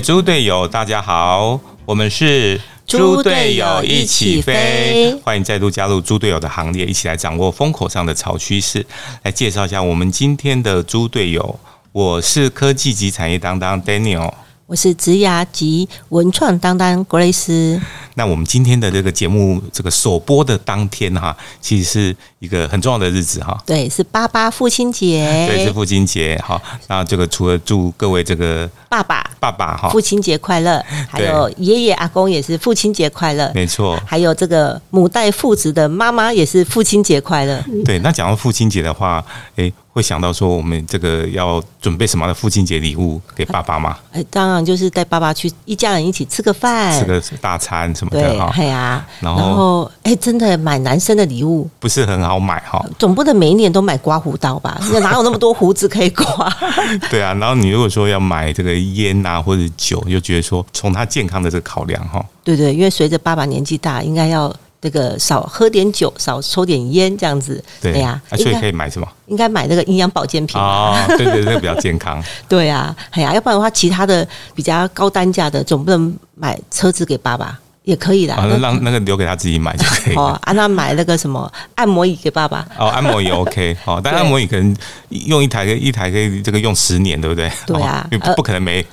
[0.00, 8.84] 猪队友，大家好，我们是猪队友一起飞欢迎再度加入猪队友的行列，一起来掌握风口上的潮趋势。
[9.22, 11.58] 来介绍一下我们今天的猪队友，
[11.92, 14.32] 我是科技及产业当当 Daniel。
[14.68, 17.80] 我是职涯及文创当当 Grace。
[18.16, 23.58] 那我们今天的这个节目，这个首播的当天哈，其实是一个很重要的日子哈。
[23.64, 25.48] 对，是爸爸父亲节。
[25.48, 26.60] 对，是父亲节哈。
[26.86, 33.50] 那这个除了祝各位这个爸爸爸爸哈父亲节快乐，还有爷爷阿公也是父亲节快乐。
[33.54, 33.98] 没错。
[34.04, 37.64] 还有这个母带父子的妈妈也是父亲节快乐。
[37.86, 39.24] 对，那讲到父亲节的话，
[39.56, 39.72] 哎。
[39.98, 43.98] 会想到说，我们这个要准备什么的父亲节礼物给爸爸吗？
[44.12, 48.52] 哎，当然就是带爸爸去一家人一起吃个饭，吃个大餐什么的哈。
[48.54, 52.80] 对呀，然后哎，真的买男生的礼物不是很好买哈。
[52.96, 54.80] 总不能每一年都买刮胡刀吧？
[55.02, 56.48] 哪有那么多胡子可以刮？
[57.10, 62.24] 对啊，然后你如果说要买这个烟啊或者酒，就觉得说从他健康的这个考量哈。
[62.44, 64.54] 对对，因为随着爸爸年纪大，应该要。
[64.80, 69.08] 这个少喝点酒，少抽点烟，这样子，对呀，所以可以买什么？
[69.26, 72.22] 应该买那个营养保健品啊，对对，那个比较健康。
[72.48, 77.58] 对啊，哎呀，要不然的话，其他的比较高单价的，总不能买车子给爸爸。
[77.84, 80.14] 也可以的，反正让那个留给他自己买就可以。
[80.14, 82.68] 哦，啊，那买那个什么按摩椅给爸爸。
[82.78, 84.76] 哦，按摩椅 OK，哦，但按摩椅可能
[85.08, 87.50] 用一台，一台可以这个用十年，对不对？
[87.66, 88.06] 对啊，
[88.36, 88.84] 不可能 每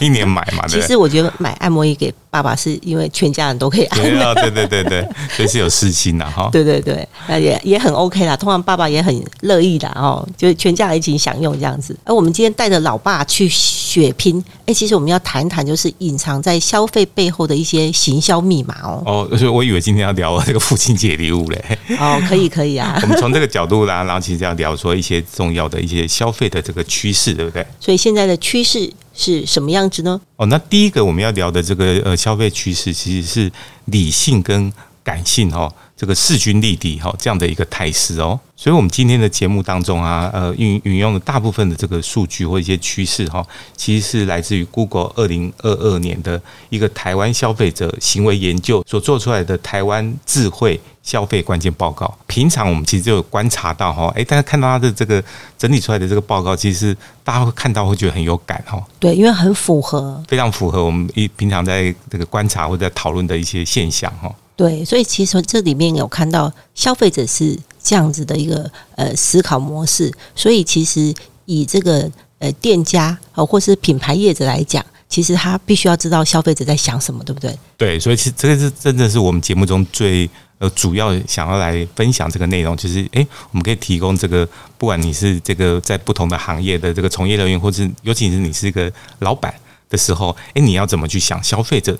[0.00, 0.66] 一年买嘛。
[0.68, 3.98] 其实我觉得买按摩椅给爸爸是因为全家人都可以按。
[4.02, 6.48] 对对对对，所以是有私心的哈。
[6.52, 8.36] 对对对，那也也很 OK 啦。
[8.36, 11.96] 通常爸爸也很乐意的哦，就是全家人一起享用这样子。
[12.04, 19.02] 而我们今天带着老爸去血拼，哎，其实我们要谈谈就是隐藏在消费背后的一些行销密码哦。
[19.06, 21.78] 哦，所以我以为今天要聊这个父亲节礼物嘞。
[21.98, 22.98] 哦，可以可以啊。
[23.00, 27.66] 我们从这个角度啦，然后其实要聊说一些重要的一些消费的这个趋势，对不对？
[27.80, 30.20] 所以现在的趋势是什么样子呢？
[30.36, 33.50] 哦，那第一个我们要聊的这个呃消费趋势，其实是
[33.86, 34.72] 理性跟
[35.02, 35.72] 感性哦。
[35.96, 43.42] 这个势均力敌哈，这样的一个态势哦，所以我们今天的节目当中啊，呃，运运用的大部分的这个数据或一些趋势哈，
[43.74, 52.14] 其实是来自于 Google 二零二二年的一个台湾消费者行为研究所做出来的台湾智慧消费关键报告。
[52.26, 55.24] 平常我们其实就有观察到哈，哎，大家看到它的这个
[55.56, 58.84] 整理出来的这个报告，其实大家会看到会觉得很有感哈。
[59.00, 64.30] 对，因为很符合，非常符合我们一平常在这个观察或者讨论的一些现象哈。
[64.56, 77.54] 对，所以其实这里面有看到消费者是这样子的一个呃思考模式，所以其实以这个呃店家哦或是品牌业者来讲，其实他必须要知道消费者在想什么，对不对？
[77.76, 80.28] 对，所以其实这个是真的是我们节目中最
[80.58, 89.54] 呃主要想要来分享这个内容，就是诶，我们可以提供这个，不管你是这个在不同的行业的这个从业人员，或是尤其是你是一个老板
[89.90, 91.98] 的时候，诶，你要怎么去想消费者？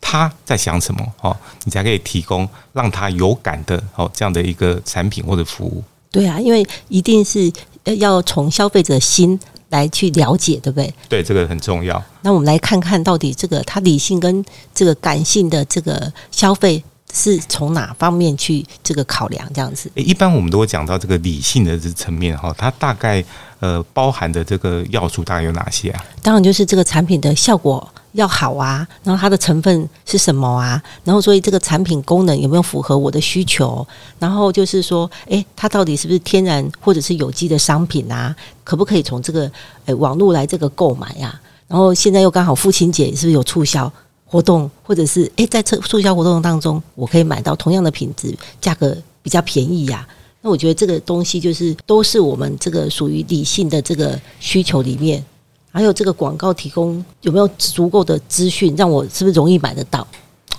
[0.00, 1.06] 他在想什么？
[1.20, 5.82] 哦，你才可以提供让他有感的哦这样的一个产品或者服务。
[6.10, 7.52] 对啊，因为一定是
[7.98, 9.38] 要从消费者心
[9.68, 10.94] 来去了解，对不对？
[11.08, 12.02] 对，这个很重要。
[12.22, 14.42] 那我们来看看到底这个他理性跟
[14.74, 16.82] 这个感性的这个消费
[17.12, 19.50] 是从哪方面去这个考量？
[19.52, 19.90] 这样子。
[19.94, 23.24] 一般我们都会讲到这个理性的这层面哈，它大概
[23.60, 26.04] 呃包含的这个要素大概有哪些啊？
[26.22, 27.86] 当然就是这个产品的效果。
[28.12, 30.82] 要好啊，然后它的成分是什么啊？
[31.04, 33.86] 然后所以这个产品功能有没有符合我的需求？
[34.18, 38.34] 然后就是说，诶，它到底是不是天然或者是有机的商品啊？
[38.64, 39.48] 可不可以从这个
[39.84, 41.38] 诶网络来这个购买呀？
[41.68, 43.92] 然后现在又刚好父亲节，是不是有促销
[44.30, 44.70] 活动？
[44.82, 50.06] 或者是诶，在促促销活动当中，我可以买到同样的品质，价格比较便宜呀？
[50.40, 55.24] 那我觉得这个东西就是都是我们这个属于理性的这个需求里面。
[55.72, 60.06] 还有这个广告提供有没有足够的资讯，让我是不是容易买得到？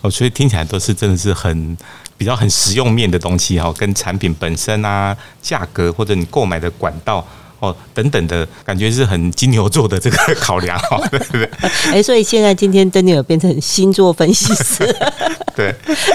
[0.01, 1.77] 哦，所以听起来都是真的是很
[2.17, 7.25] 比较很实用面的东西哈，跟产品本身啊、价格或者你购买的管道。
[7.59, 11.49] 哦，等等的感觉是很金牛座的这个考量哈， 对不对？
[11.91, 14.85] 哎，所以现在今天登尼尔变成星座分析师，
[15.55, 15.73] 对，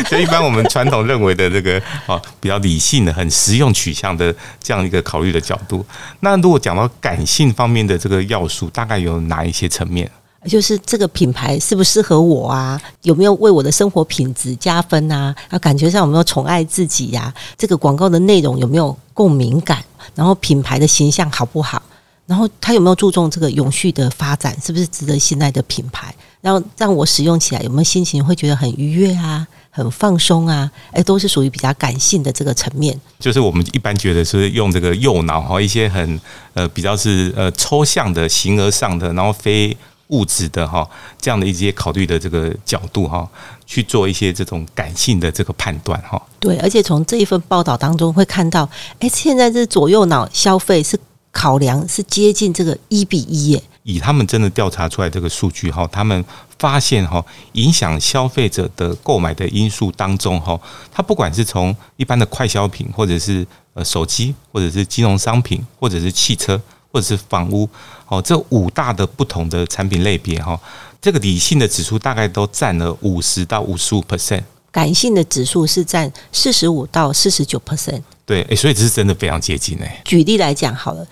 [0.08, 5.85] 所以一般我们传统认为的这个哦，比较理性的、很实用取向的这样一个考虑的角度，
[6.20, 10.11] 那如果讲到感性方面的这个要素，大概有哪一些层面？
[10.46, 12.81] 就是这个品牌适不适合我啊？
[13.02, 15.35] 有没有为我的生活品质加分啊？
[15.49, 17.32] 啊，感觉上有没有宠爱自己呀？
[17.56, 19.82] 这个广告的内容有没有共鸣感？
[20.14, 21.82] 然后品牌的形象好不好？
[22.26, 24.55] 然后他有没有注重这个永续的发展？
[24.61, 26.14] 是不是值得信赖的品牌？
[26.41, 29.46] 然后让我使用起来有没有心情会觉得很愉悦啊？
[29.70, 30.70] 很放松啊？
[30.93, 32.99] 哎，都是属于比较感性的这个层面。
[33.19, 36.20] 就是我们一般觉得是用这个右脑哈，一些很
[36.52, 39.75] 呃比较是呃抽象的形而上的，然后非。
[40.08, 40.88] 物质的哈
[41.20, 43.28] 这样的一些考虑的这个角度哈，
[43.64, 46.20] 去做一些这种感性的这个判断哈。
[46.38, 48.68] 对，而且从这一份报道当中会看到，
[48.98, 50.98] 哎，现在这左右脑消费是
[51.32, 53.62] 考量是接近这个一比一耶。
[53.82, 56.24] 以他们真的调查出来这个数据哈，他们
[56.58, 57.22] 发现哈，
[57.52, 60.58] 影响消费者的购买的因素当中哈，
[60.90, 66.58] 它不管是从一般的快消品，或者是呃手机，或者是金融商品，或者是汽车，
[66.94, 67.69] 或者是房屋，
[68.06, 70.58] 哦，这五大的不同的产品类别哈，
[71.02, 78.00] 这个理性的指数大概都占了五十到五十五 percent，感性的指数是占四十五到四十九 percent。
[78.25, 80.00] 对，诶，所以这是真的非常接近诶。
[80.05, 81.05] 举例来讲好了。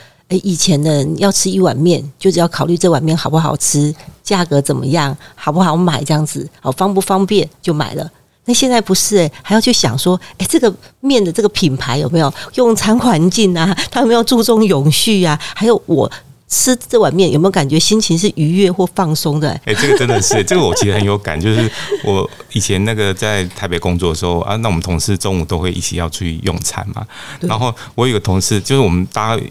[0.44, 8.10] 以前的人要吃一碗面，就只要考虑这碗面好不好吃，价格怎么样，好不好买，这样子，好方不方便就买了。
[8.44, 13.76] 那现在不是诶，还要去想说，哎，这个面的这个品牌有没有用餐环境啊？
[13.90, 15.38] 他有没有注重永续啊？
[15.54, 16.10] 还有我
[16.48, 19.50] 吃这碗面有没有感觉心情是愉悦或放松的？
[19.64, 21.70] 哎，这个真的是，这个我其实很有感，就是
[22.04, 27.06] 我以前那个在台北工作的时候啊，那我们同事中午都会一起要出去用餐嘛。
[27.40, 29.42] 然后我有个同事，就是我们大家。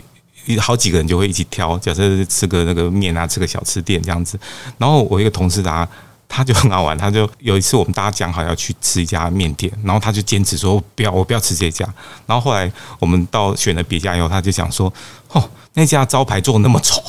[0.59, 4.39] 好几个人就会一起挑，假设吃个那个面啊，吃个小吃店这样子。
[4.79, 5.87] 然后我一个同事他
[6.33, 11.85] 他就很好玩，他就有一次我们大家讲好要去吃一家面店，然后他就坚持说不要，我不要吃这家。
[12.25, 14.91] 然后后来我们到选了别家以后，他就讲说，
[15.33, 15.43] 哦，
[15.73, 17.01] 那家招牌做的那么丑。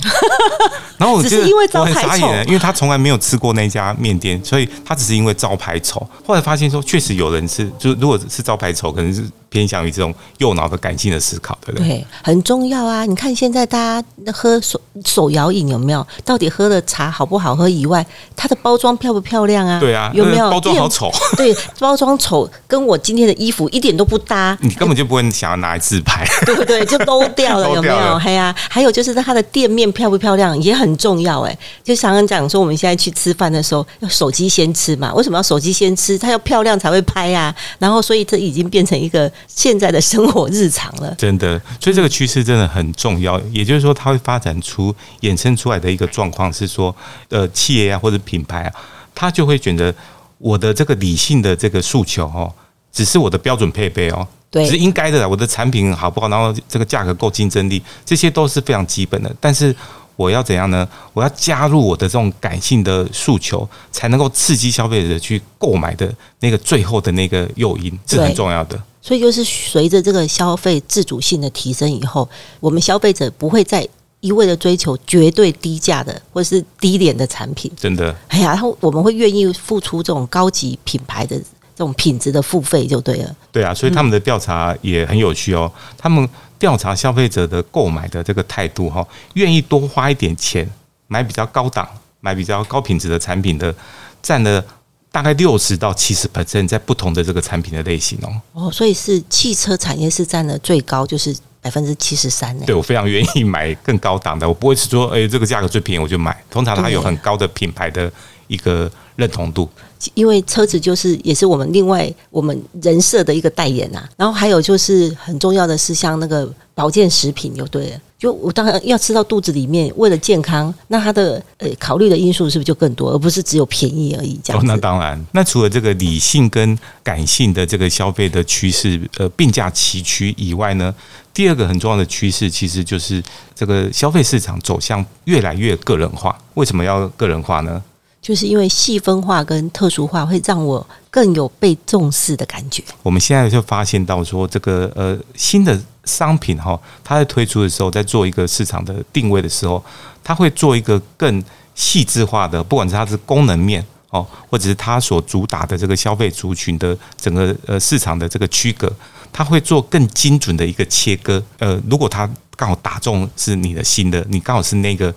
[0.99, 1.37] 然后我就
[1.73, 6.07] 我很傻眼，因为他从来没有吃过那家面店，所以他只是因为招牌丑。
[6.25, 9.25] 后来发现说，确实有人是，就如果是招牌丑，可能是。
[9.53, 11.89] 偏向于这种右脑的感性的思考，对不对？
[11.89, 13.05] 对，很重要啊！
[13.05, 16.07] 你看现在大家喝手手摇饮有没有？
[16.25, 17.69] 到底喝的茶好不好喝？
[17.69, 18.03] 以外，
[18.35, 19.79] 它的包装漂不漂亮啊？
[19.79, 21.13] 对啊，有没有包装好丑？
[21.37, 24.57] 对，包装丑，跟我今天的衣服一点都不搭。
[24.65, 26.83] 你根本就不会想要拿来自拍，对不对？
[26.87, 28.12] 就都掉了，有没有？
[28.19, 31.59] 嘿啊，还有就是它的店面漂不漂亮也很重要哎。
[31.83, 35.13] 就常常讲说，我们现在去吃饭的时候，要手机先吃嘛？
[35.15, 36.19] 为什么要手机先吃？
[36.19, 37.55] 它要漂亮才会拍呀。
[37.79, 39.31] 然后，所以这已经变成一个。
[39.49, 43.41] 现在的生活日常了，真的，所以这个趋势真的很重要。
[43.53, 46.95] 也就是说，它会发展出衍生出来的一个状况是说，
[47.29, 48.73] 呃，企业啊或者品牌啊，
[49.15, 49.95] 它就会选择
[50.39, 52.53] 我的这个理性的这个诉求哦，
[52.93, 55.27] 只是我的标准配备哦，对，是应该的。
[55.27, 59.35] 我的产品好不好，然后这个价格够竞争力，这些都是非常基本的。
[59.41, 59.75] 但是
[60.15, 60.87] 我要怎样呢？
[61.15, 68.79] 我要加入我的这种感性的诉求，才能够刺激消费者去购买的那个最后的那个诱因，这很重要的。
[69.01, 72.29] 所以就是随着这个消费自主性的提升以后，
[72.61, 73.89] 我们消费者不会再
[74.21, 77.73] 一味的追求绝对低价的或者是低廉的产品。
[77.75, 81.41] 真的，哎呀，然后我们会愿意付出这种高级品牌的
[81.75, 83.37] 这种品质的付费就对了。
[83.51, 85.71] 对啊，所以他们的调查也很有趣哦。
[85.97, 86.29] 他们
[86.59, 90.69] 调查消费者的购买的这个态度哈，愿意多花一点钱
[91.09, 91.89] 买比较高档、
[92.21, 93.75] 买比较高品质的产品的，
[94.23, 94.65] 占了。
[95.13, 98.33] 大概六十到七十 percent 在不同的这个产品的类型哦。
[98.55, 102.65] 哦，所以是汽车产业是占了最高，就是百分之七十三呢。
[102.65, 106.35] 对我非常愿意买更高档的，我不会是说，哎，这个价格最便宜我就买。
[106.51, 108.11] 通常它有很高的品牌的
[108.47, 109.69] 一个认同度。
[110.15, 114.03] 因为车子就是也是我们另外我们人设的一个代言呐。
[114.17, 118.01] 然后还有就是很重要的是像那个保健食品，就对了。
[118.19, 124.39] 就我当然要吃到肚子里面，为了健康，那它的呃考虑的因素是不是就更多，而不是只有便宜而已？
[124.43, 124.65] 这样。
[124.65, 125.21] 那当然。
[125.33, 130.95] 那除了这个理性跟感性的这个消费的趋势呃并驾齐驱以外呢，
[131.35, 133.23] 第二个很重要的趋势其实就是
[133.55, 136.37] 这个消费市场走向越来越个人化。
[136.55, 137.83] 为什么要个人化呢？
[138.23, 142.83] 就是因为细分化跟特殊化会让我更有被重视的感觉。
[143.03, 149.85] 我们现在就发现到说，这个呃新的商品哈，它在推出的时候，在做一个市场的定位的时候，
[150.23, 151.43] 它会做一个更
[151.75, 158.91] 细致化的，不管是它是功能面哦，或者是它所主打的这个消费族群的整个呃市场的这个区隔，
[159.33, 161.43] 它会做更精准的一个切割。
[161.59, 165.13] 呃，如果它刚好打中是你的新的，你刚好是那个。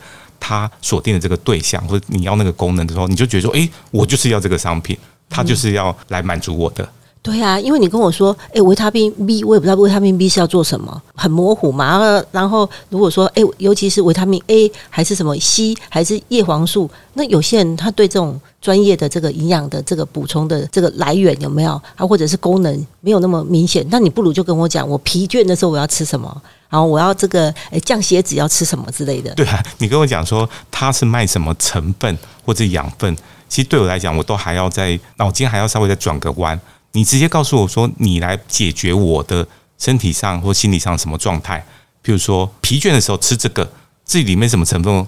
[0.47, 4.95] 他锁定的这个对象，或者你要那个功能的时候，你就觉得说，哎，我就是要这个商品，
[5.27, 6.87] 它就是要来满足我的。
[7.25, 12.23] 对啊，因为你跟我说，哎，维他命 B，我也不知道维他命 B 是要做什么，很模糊嘛。
[12.29, 29.33] 然后如果说，哎，尤其是维他命 A 还是什么 C 还是叶黄素，那有些人他对这种专业的这个营养的这个补充的这个来源有没有啊，或者是功能没有那么明显，那你不如就跟我讲，我疲倦的时候我要吃什么，然后我要这个诶降血脂要吃什么之类的。
[29.33, 32.15] 对啊，你跟我讲说它是卖什么成分
[32.45, 33.17] 或者养分，
[33.49, 36.59] 其实对我来讲，我都还要在脑筋还要稍微再转个弯。
[36.95, 39.45] 你直接告诉我说，你来解决我的
[39.77, 41.63] 身体上或心理上什么状态？
[42.01, 43.69] 比如说疲倦的时候吃这个，
[44.05, 45.05] 这里面什么成分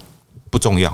[0.50, 0.92] 不重要，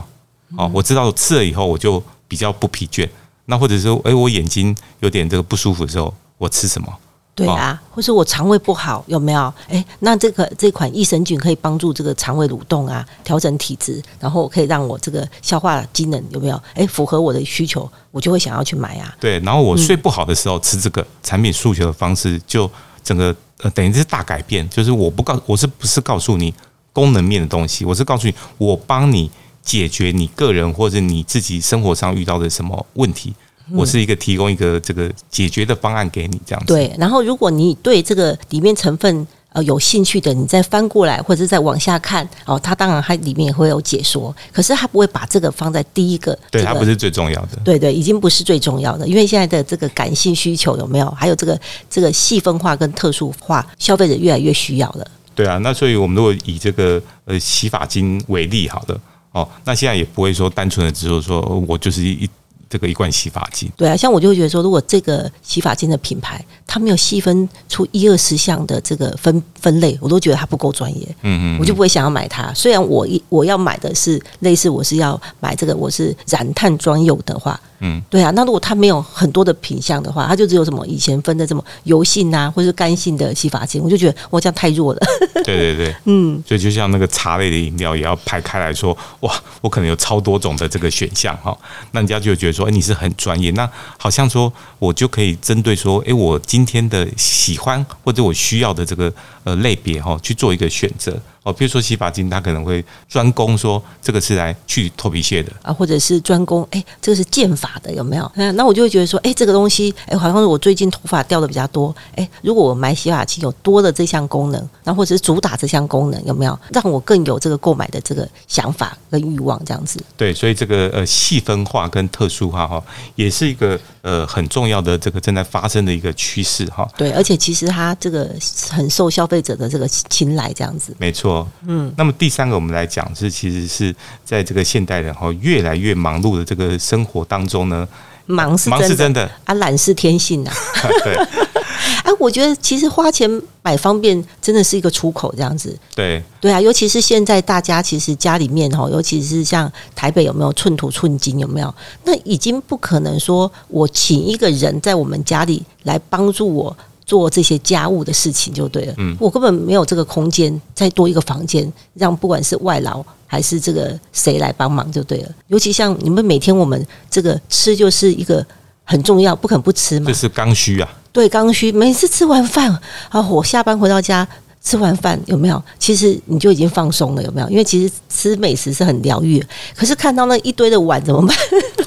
[0.56, 3.08] 哦，我知道吃了以后我就比较不疲倦。
[3.46, 6.96] 那或者说，哎，我眼睛有点这个不舒服的时候，我吃什么？
[7.34, 9.52] 对啊，或者我肠胃不好有没有？
[9.68, 16.62] 哎，那这个这款益生菌可以帮助这个肠胃蠕动啊，调整体质，然后可以让我这个消化机能有没有？
[16.74, 19.12] 哎，符合我的需求，我就会想要去买啊。
[19.18, 22.70] 对，然后我睡不好的时候吃这个产品诉求的方式，就
[23.02, 24.68] 整个呃等于是大改变。
[24.70, 26.54] 就是我不告我是不是告诉你
[26.92, 29.28] 功能面的东西，我是告诉你我帮你
[29.60, 33.34] 解决你个人或者你自己生活上遇到的什么问题。
[33.73, 36.66] 我是一个提供一个这个解决的方案给你，这样子。
[36.66, 46.38] 对，然后如果你对这个里面成分呃有兴趣的，你再翻过来或者再往下看哦，它当然它里面也会有解说，可是它不会把这个放在第一个。
[46.50, 47.59] 对，它不是最重要的。
[47.64, 51.09] 对对，已经不是最重要的，因为现在的这个感性需求有没有？
[51.12, 55.06] 还有这个这个细分化跟特殊化，消费者越来越需要了。
[55.35, 59.00] 对啊，那所以我们如果以这个呃洗发精为例，好的
[59.33, 62.28] 哦，那现在也不会说单纯的只是说我就是一。
[62.74, 71.06] 这个一罐洗发精，对啊，像我就会觉得说，如果这个洗发精的品牌，它没有细分出一二十项的这个分分类，我都觉得它不够专业。
[71.22, 72.52] 嗯嗯，我就不会想要买它。
[72.52, 77.60] 虽然我一我要买的是类似，我是要买这个，我是染炭专用的话。
[77.78, 85.00] 嗯，对啊，那如果它没有很多的品相的话，它就只有什么以前分的什么油性啊，或者是干性的洗发精，我就觉得我这样太弱了。
[85.44, 91.56] 对 对对， 嗯，所以就像那个茶类的饮料，也要排开来说，哇，我可能有超多种的这个选项哈，
[91.92, 93.68] 那人家就觉得说，而，你是很专业，那
[93.99, 99.12] 好像说我就可以针对说，哎，我今天的喜欢或者我需要的这个
[99.44, 101.16] 呃类别哈，去做一个选择。
[101.44, 108.32] 哦，比如说洗发精，它可能会专攻说这个是来去头皮屑的啊，或者是专攻哎，这个是健发的，有没有？
[108.34, 119.62] 那那我就会觉得说，哎，这个东西，哎，好像是我最近头发掉的比较多，哎，如果我买洗发精有多的这项功能，那或者是主打这项功能，有没有让我更有这个购买的这个想法跟欲望？
[119.66, 120.02] 这样子。
[120.16, 122.82] 对，所以这个呃细分化跟特殊化哈，
[123.16, 126.88] 也是一个呃很重要的这个正在发生的一个趋势哈。
[126.96, 128.34] 对，而且其实它这个
[128.70, 130.94] 很受消费者的这个青睐，这样子。
[130.98, 131.46] 没错。
[131.66, 137.88] 嗯，那么第三个我们来讲是，其实是在这个现代人哈越来越忙碌的这个生活当中呢，
[138.26, 140.50] 忙是忙是真的啊，懒是天性呐。
[141.04, 141.14] 对，
[142.04, 143.30] 哎，我觉得其实花钱
[143.62, 145.76] 买方便真的是一个出口，这样子。
[145.94, 151.74] 对，对啊，尤其是现在大家其实家里面哈，尤其是像台北有没有寸土寸金有没有？
[152.04, 156.76] 那已经不可能说我请一个人在我们家里来帮助我。
[157.06, 165.28] 做这些家务的事情就对了，嗯，我根本没有这个空间再多一个房间，让不管是外劳还是这个谁来帮忙就对了。
[165.49, 168.44] 尤其像你们每天我们这个吃就是一个
[168.84, 170.88] 很重要，不肯不吃嘛，这是刚需啊。
[171.12, 171.70] 对，刚需。
[171.70, 172.76] 每次吃完饭
[173.11, 174.26] 啊，我下班回到家
[174.62, 175.62] 吃完饭有没有？
[175.78, 177.49] 其实你就已经放松了，有没有？
[177.50, 179.44] 因为其实吃美食是很疗愈，
[179.76, 181.37] 可是看到那一堆的碗怎么办？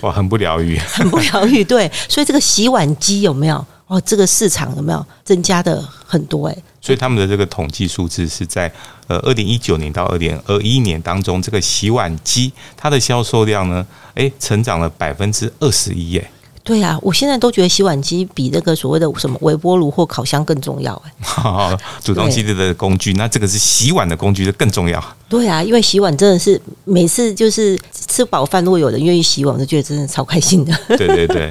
[0.04, 1.64] 哇，很不疗愈， 很不疗愈。
[1.64, 3.66] 对，所以这个洗碗机有没有？
[3.88, 6.48] 哦，这个市场有没有增加的很多？
[6.48, 8.72] 哎，所以他们的这个统计数字是在
[9.08, 16.32] 呃二零一九年到二零二一年当中，这个洗碗机它的销售量呢，哎，成长了百分之二十一，哎。
[16.68, 21.78] 对啊，我现在都觉得洗碗机比那个所谓的什么微波炉或烤箱更重要哎。
[22.04, 25.02] 主动系列的工具，那这个是洗碗的工具就更重要。
[25.30, 30.78] 对啊，因为洗碗真的是每次就是吃饱饭，如果有人愿意洗碗，我就觉得真的超开心的。
[30.98, 31.50] 对对对，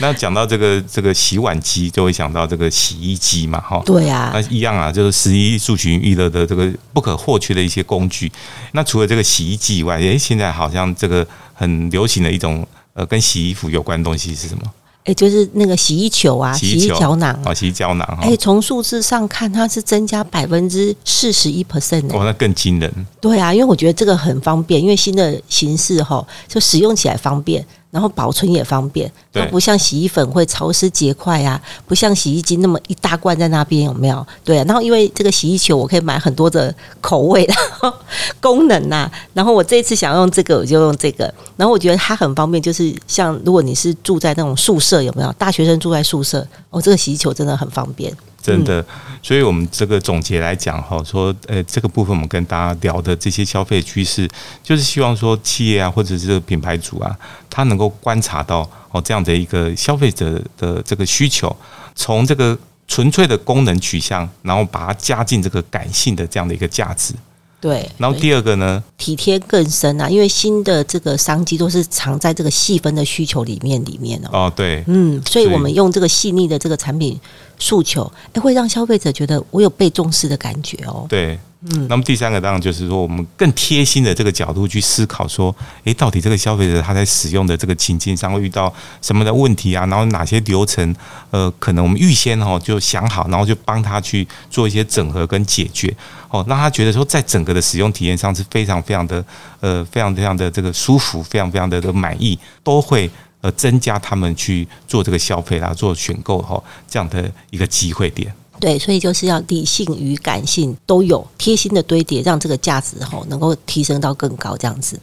[0.00, 3.82] 那讲到这个这个洗碗机，就会想到这个洗衣机嘛，哈。
[3.86, 8.30] 对啊，那一样啊，就是十一数群娱乐的这个不可或缺的一些工具。
[8.72, 12.66] 那除了这个洗衣机以外，诶，现在好像这个很流行的一种。
[12.94, 14.62] 呃，跟洗衣服有关的东西是什么？
[15.04, 18.06] 哎，就是那个洗衣球啊，洗衣胶囊啊，洗衣胶囊。
[18.22, 22.92] 哎，从数字上看，它是增加百分之四十一 percent 哦，那更惊人。
[23.20, 27.66] 对啊，因为我觉得这个很方便，因为新的形式哈，就使用起来方便。
[27.92, 34.26] 然后保存也方便，它不像洗衣粉会潮湿结块啊，不像洗衣机那么一大罐在那边有没有？
[34.42, 37.92] 对啊，然后因为这个洗衣球我可以买很多的口味，然后
[38.40, 45.30] 功能呐，然后我这次想用这个我就用这个，然后我觉得它很方便，就是像如果你是住在那种宿舍有没有？
[45.34, 48.10] 大学生住在宿舍，哦，这个洗衣球真的很方便。
[48.42, 48.84] 真的，
[49.22, 54.28] 所以我们这个总结来讲哈，说呃，这个部分我们跟大家聊的这些消费趋势，
[54.62, 57.16] 就是希望说企业啊，或者是这个品牌主啊，
[57.48, 61.56] 他能够观察到哦这样的一个消费者的这个需求，
[61.94, 62.58] 从这个
[62.88, 67.14] 纯粹的功能取向，然后把它加进这个感性的这样的一个价值。
[67.62, 74.28] 对，然后第二个呢，体贴更深啊，因为新的这个商机都是藏在这个细分的需求里面里面哦。
[74.32, 77.20] 哦，对，嗯，所以我们用这个细腻的这个产品
[77.60, 81.06] 诉求，哎，会让消费者觉得我有被重视的感觉哦。
[81.08, 81.38] 对，
[81.70, 85.54] 嗯，那么第三个当然就是说，我们更贴心的这个角度去思考，说，
[85.84, 89.86] 诶，到底这个消费者他在使用的这个情境上会遇到什么的问题啊？
[89.86, 90.92] 然后哪些流程，
[91.30, 95.94] 呃，可能我们预先哦就想好，然后就帮他去做一些整合跟解决，
[96.30, 99.24] 哦，让他觉得说，在整个的使用体验上是非常非常的，
[99.60, 103.08] 呃，非常非常的这个舒服，非常非常的的满意，都会
[103.40, 108.34] 呃增加他们去做这个消费啦，做选购哈这样的一个机会点。
[108.62, 114.96] 对，所以就是要理性与感性都有贴心的堆叠，让这个价值吼能够提升到更高这样子。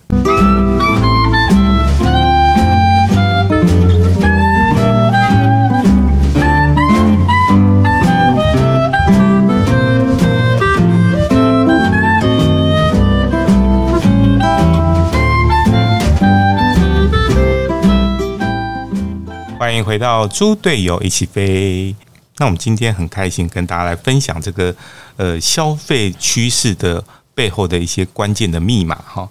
[19.60, 21.94] 欢迎回到猪队友一起飞。
[22.40, 24.76] 那我们今天很开心跟大家来分享这个
[25.18, 27.04] 呃消费趋势的
[27.36, 29.30] 背后的一些关键的密码哈。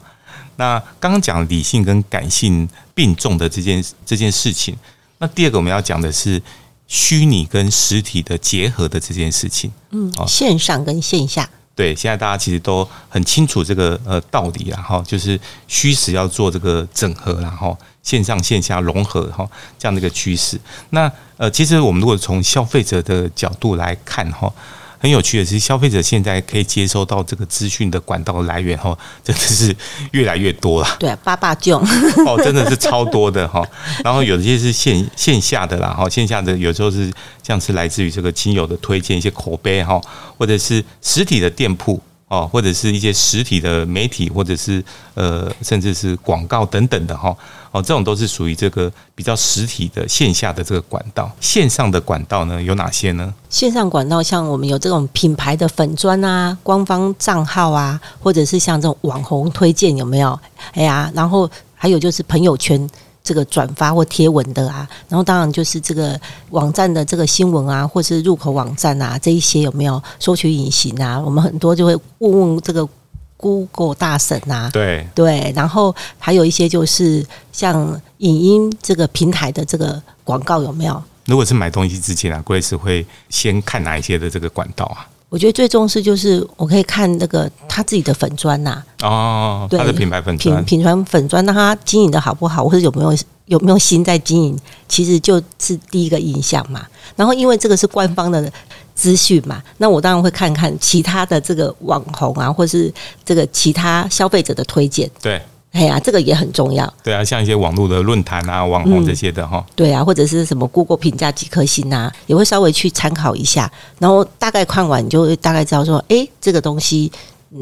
[0.57, 4.77] 那刚刚讲理性跟感性并重的这件这件事情，
[5.19, 6.41] 那第二个我们要讲的是
[6.87, 9.73] 虚拟跟实体的结合的这件事情。
[9.91, 11.49] 嗯，线上跟线下。
[11.79, 20.61] 对，现在大家其实都很清楚这个呃道理然后，就是虚实要做这个整合，然后线上线下融合哈，这样的一个趋势。
[20.91, 24.53] 那呃，其实我们如果从消费者的角度来看哈。
[24.99, 29.75] 很有趣的是，消费者现在可以接收到这个资讯的管道来源哈，真的是
[30.13, 30.97] 越来越多了。
[30.99, 31.81] 对，八八囧
[32.27, 33.63] 哦，真的是超多的哈。
[34.03, 37.13] 然后有些是线线下的啦，哈，线下的有时候是
[37.43, 40.01] 像是来自于这个亲友的推荐一些口碑哈，
[40.37, 42.01] 或者是实体的店铺。
[42.29, 47.35] 哦，或者是一些实体的媒体，或者是呃，甚至是广告等等的哈。
[47.71, 51.31] 哦，这种都是属于这个比较实体的线下的这个管道。
[51.41, 53.35] 线上的管道呢，有哪些呢？
[53.51, 60.39] 线上管道像我们有这种品牌的粉砖啊、官方账号啊，或者是像这种网红推荐有没有？
[60.73, 62.89] 哎呀，然后还有就是朋友圈。
[63.29, 71.21] 这个转发或贴文的啊，然后当然就是这个网站的这个新闻啊，或是入口网站啊，这一些有没有收取隐形啊？
[71.21, 72.89] 我们很多就会问问这个
[73.37, 81.03] Google 大神啊，对对，然后还有一些就是像影音这个平台的这个广告有没有？
[81.27, 85.05] 如果是买东西之前啊，Grace 会先看哪一些的这个管道啊？
[85.29, 96.87] 我觉得最重视就是我可以看那个他自己的粉砖呐，哦，他的品牌粉砖，品牌粉砖，那他经营的好不好，或者有没有有没有心在经营，其实就是第一个印象嘛。
[97.15, 98.51] 然后因为这个是官方的
[98.95, 102.93] 资讯嘛，那我当然会看看其他的这个网红啊，或是
[103.25, 105.41] 这个其他消费者的推荐，对。
[105.79, 106.93] 哎呀，这个也很重要。
[107.05, 109.65] 对啊，像一些网络的论坛啊、网红这些的哈。
[109.77, 113.71] 对啊，或者是什么 Google 评价几颗星啊，也会稍微去参考一下。
[114.01, 117.13] 然后大概看完，你就会大概知道说，哎，这个东西，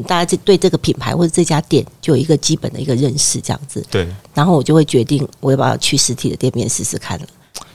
[0.07, 3.85] 大家这对这个品牌或者这家店就有一个基本的一个认识，这样子。
[3.91, 4.07] 对。
[4.33, 7.25] 然后我就会决定，我要不要去实体的店面试试看了。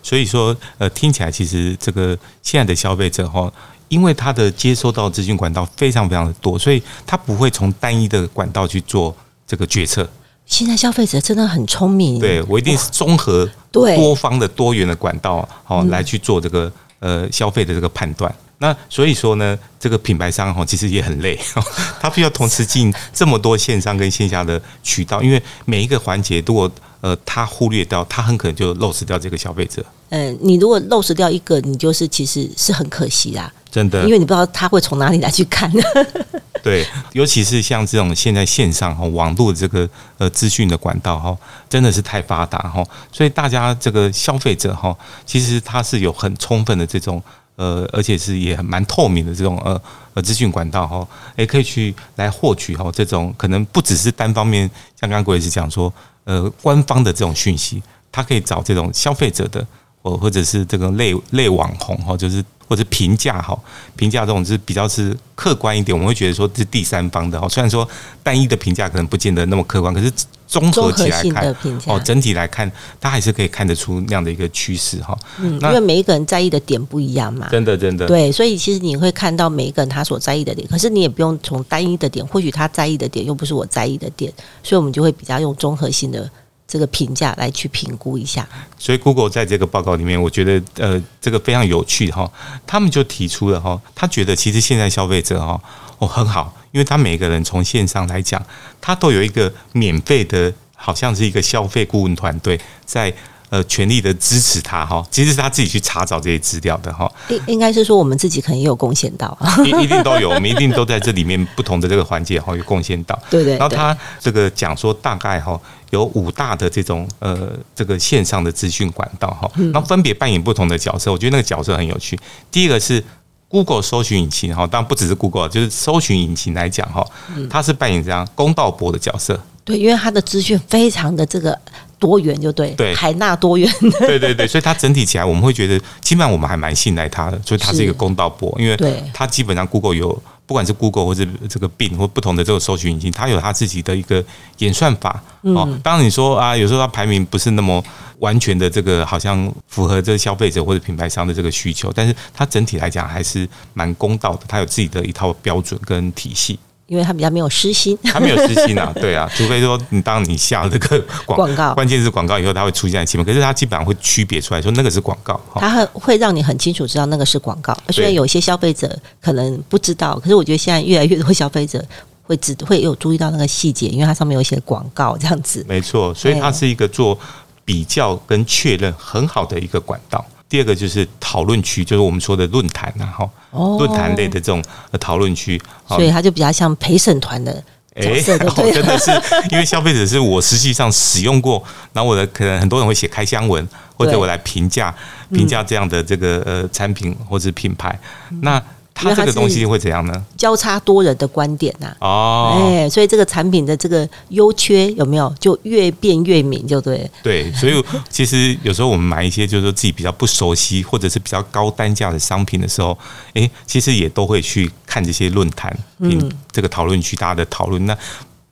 [0.02, 3.52] 所以说，呃，听起来其实这个现在的消费者哈，
[3.86, 9.14] 因为他的接收到资讯管道非常非常的多，所以他不会从单一的管道去做
[9.46, 10.08] 这个决策。
[10.52, 18.32] 现在消费者真的很聪明，对我一定是综合多方的多元的管道，好来去做这个呃消费的这个判断。
[18.58, 21.40] 那所以说呢，这个品牌商哈其实也很累，
[21.98, 26.70] 他必须要同时进这么多线上跟线下的渠道，因为每一个环节如果
[27.02, 29.84] 呃他忽略掉，他很可能就漏失掉这个消费者。
[30.08, 35.70] 嗯，你如果漏失掉一个，你就是其实是很可惜啦，真的，因为你不知道他会从哪里来去看。
[36.62, 39.88] 对，尤其是像这种现在线上哈网络这个
[40.18, 41.36] 呃资讯的管道哈，
[41.68, 47.20] 真的是太发达哈，所以大家这个消费者哈，其实他是有很充分的这种
[47.56, 49.80] 呃，而且是也蛮透明的这种呃
[50.14, 51.04] 呃资讯管道哈，
[51.36, 55.92] 也可以去来获取哈这种可能不只是单方面，像刚刚郭也是讲说
[56.24, 59.66] 呃官方的这种讯息，他可以找这种消费者的
[60.02, 62.44] 或或者是这个类类网红哈，就是。
[62.72, 63.54] 或者评价哈，
[63.96, 67.46] 评价这种是比较是客观一点，我们会觉得说是第三方的哈。
[67.46, 67.86] 虽然说
[68.22, 70.10] 单一的评价可能不见得那么客观，可是
[70.46, 71.54] 综合起来看
[71.84, 75.14] 哦，整体来看，它还是可以看得出那样的一个趋势哈。
[75.38, 84.32] 嗯，因为每一个人在意的点不一样嘛，真的真的对，所以其实你会看到每一个人他所在意的点，可是你也不用从单一的点，或许他在意的点又不是我在意的点，
[84.62, 86.30] 所以我们就会比较用综合性的。
[86.72, 92.32] 这个评价来去评估一下，所以 Google 在这个报告里面，我觉得呃，这个非常有趣哈。
[92.66, 95.60] 他们就提出了哈，他觉得其实现在消费者哈
[95.98, 98.42] 哦很好，因为他每个人从线上来讲，
[98.80, 103.12] 他都有一个免费的，好像是一个消费顾问团队在
[103.52, 107.10] 呃全力的支持他哈，其实是他自己去查找这些资料的哈。
[107.28, 113.18] 应应该是说我们自己可能也有贡献到，一一定都有，我们一定都在这里面不同的这个环节哈有贡献到。
[113.28, 113.58] 对对。
[113.58, 115.60] 然后他这个讲说大概哈
[115.90, 121.12] 有五大的这种呃这个线上的资讯管道哈，那分别扮演不同的角色。
[121.12, 122.18] 我觉得那个角色很有趣。
[122.50, 123.04] 第一个是
[123.48, 127.06] Google 搜寻引擎哈，当然不只是 Google，就是搜寻引擎来讲哈，
[127.50, 129.38] 它是扮演这样公道博的角色。
[129.64, 131.56] 对，因为它的资讯非常的这个
[132.02, 133.72] 多元，就对，对，海纳多元。
[134.00, 138.76] 对对对，所以它整体起来，我们会觉得，基本上我们还蛮信赖它的，所以它是一个公道博，因为
[139.14, 144.24] 它基本上 Google 有，不管是 Google 或者这个 Bing 或不同的这个搜寻引擎，它有它自己的一个
[144.58, 145.22] 演算法。
[145.42, 147.80] 哦，当然你说啊，有时候它排名不是那么
[148.18, 156.58] 完全的这个，好像符合这消费者或者品牌商的这个需求，但是它整体来讲还是蛮公道的，它有自己的一套标准跟体系。
[156.92, 167.74] 因为他比较没有私心，他没有私心啊， 对啊，除非说你当你下这个广告，关键是广告以后，它会出现在前面，可是它基本上会区别出来说那个是广告，它会会让你很清楚知道那个是广告。
[167.88, 171.82] 虽然有些消费者可能不知道，可是我觉得现在越来越多消费者
[172.24, 175.64] 会知会有注意到那个细节，因为它上面有一些广告这样子。
[175.66, 177.18] 没错，所以它是一个做
[177.64, 180.22] 比较跟确认很好的一个管道。
[180.52, 183.30] 第二个就是讨论区，就是我们说的论坛然后
[183.78, 184.62] 论坛类的这种
[185.00, 187.54] 讨论区，所以它就比较像陪审团的
[187.96, 188.36] 角色，
[188.70, 189.10] 真的是
[189.50, 194.94] 因为消费者是我实际上使用过，然后我的可能很多人会写开箱文，或者我来评价
[195.30, 197.98] 评价这样的这个呃产品或者品牌，
[198.42, 198.62] 那。
[198.94, 200.24] 它这个东西会怎样呢？
[200.36, 207.10] 交叉多人的观点呐，哦，哎，所以这个产品的这个优缺有没有就越变越明，就对。
[207.22, 212.96] 对，所以 其实有时候我们买一些就是说自己比较不熟悉或者是比较高单价的商品的时候，
[213.34, 217.96] 哎，其实也都会去看这些论坛，嗯，这个讨论区大家的讨论，那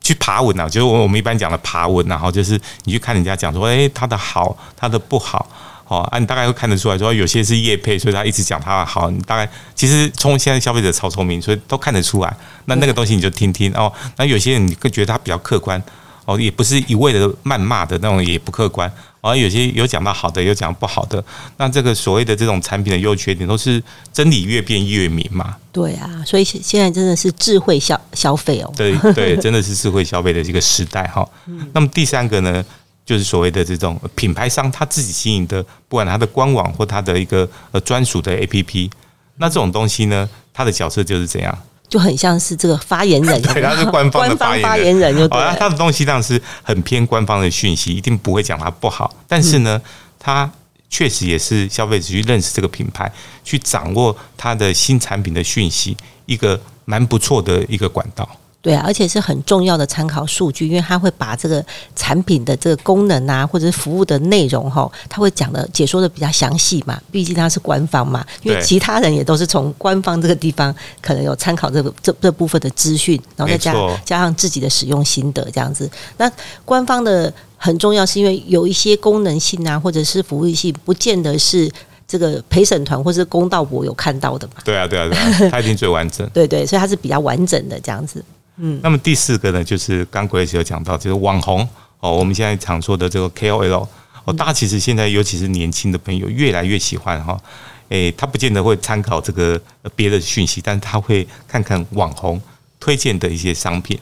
[0.01, 5.49] 去爬文啊，就是我我们一般讲的爬文，然后就是你去看人家讲说，哎，它的好，它的不好。
[5.91, 9.11] 哦，啊，你大概会看得出来，说有些是叶配，所以他一直讲他好。
[9.11, 12.37] 你大概其实从现在消费者超聪明，所以都看得出来。
[12.67, 13.93] 那那个东西你就听听哦。
[14.17, 15.83] 那有些人你会觉得他比较客观，
[16.27, 18.89] 哦，也不是一味的谩骂的那种，也不客观。
[19.21, 21.23] 而有些有讲到好的，有讲不好的。
[21.57, 25.57] 那这个所谓的这种产品的优缺点，都是真理越辩越明嘛。
[25.73, 28.73] 对啊，所以现在真的是智慧消消费哦。
[28.77, 31.29] 对对，真的是智慧消费的这个时代哈。
[31.75, 32.65] 那么第三个呢？
[33.05, 38.91] 就是所谓的这种品牌商他自己经营的，不管他的官网或他的一个呃专属的 APP，
[39.37, 41.57] 那这种东西呢，他的角色就是怎样？
[41.89, 45.59] 就很像是这个发言人， 对，他是官方的发言人，就对。
[45.59, 49.13] 他的东西当然是很偏官方的讯息，一定不会讲他不好。
[49.27, 49.83] 但是呢，
[50.17, 50.49] 他
[50.89, 53.11] 确实也是消费者去认识这个品牌，
[53.43, 58.29] 去掌握他的新产品的讯息，一个蛮不错的一个管道。
[58.63, 61.65] 对啊，而且是很重要的参考数据，因为它会把这个
[61.97, 67.01] 产品的这个功能啊，或者是服务的内容哈，他会讲的解说的比较详细嘛。
[67.11, 75.91] 毕竟它是官方嘛，因为其他人也都是从官方这个地方可能有参考这个这这部分的资讯，然后再加加上自己的使用心得这样子。
[76.19, 76.31] 那
[76.67, 81.71] 官方的很重要，是因为有一些功能性啊，或者是服务性，不见得是
[82.07, 84.55] 这个陪审团或是公道博有看到的嘛。
[84.63, 86.29] 对啊，对啊，对啊，它一定最完整。
[86.35, 88.23] 对对，所以它是比较完整的这样子。
[88.61, 91.67] 嗯，那么第四个呢，就是刚 Grace 有讲到，就是网红
[92.01, 93.89] 哦，我们现在常说的这个 KOL
[94.25, 97.41] 哦，大家其实现在尤其是年轻的朋友越来越喜欢哈，
[97.89, 99.61] 诶，他不见得会参考这个
[99.97, 102.41] 别的讯息，但是他会看看网红
[102.79, 103.99] 推荐的一些商品，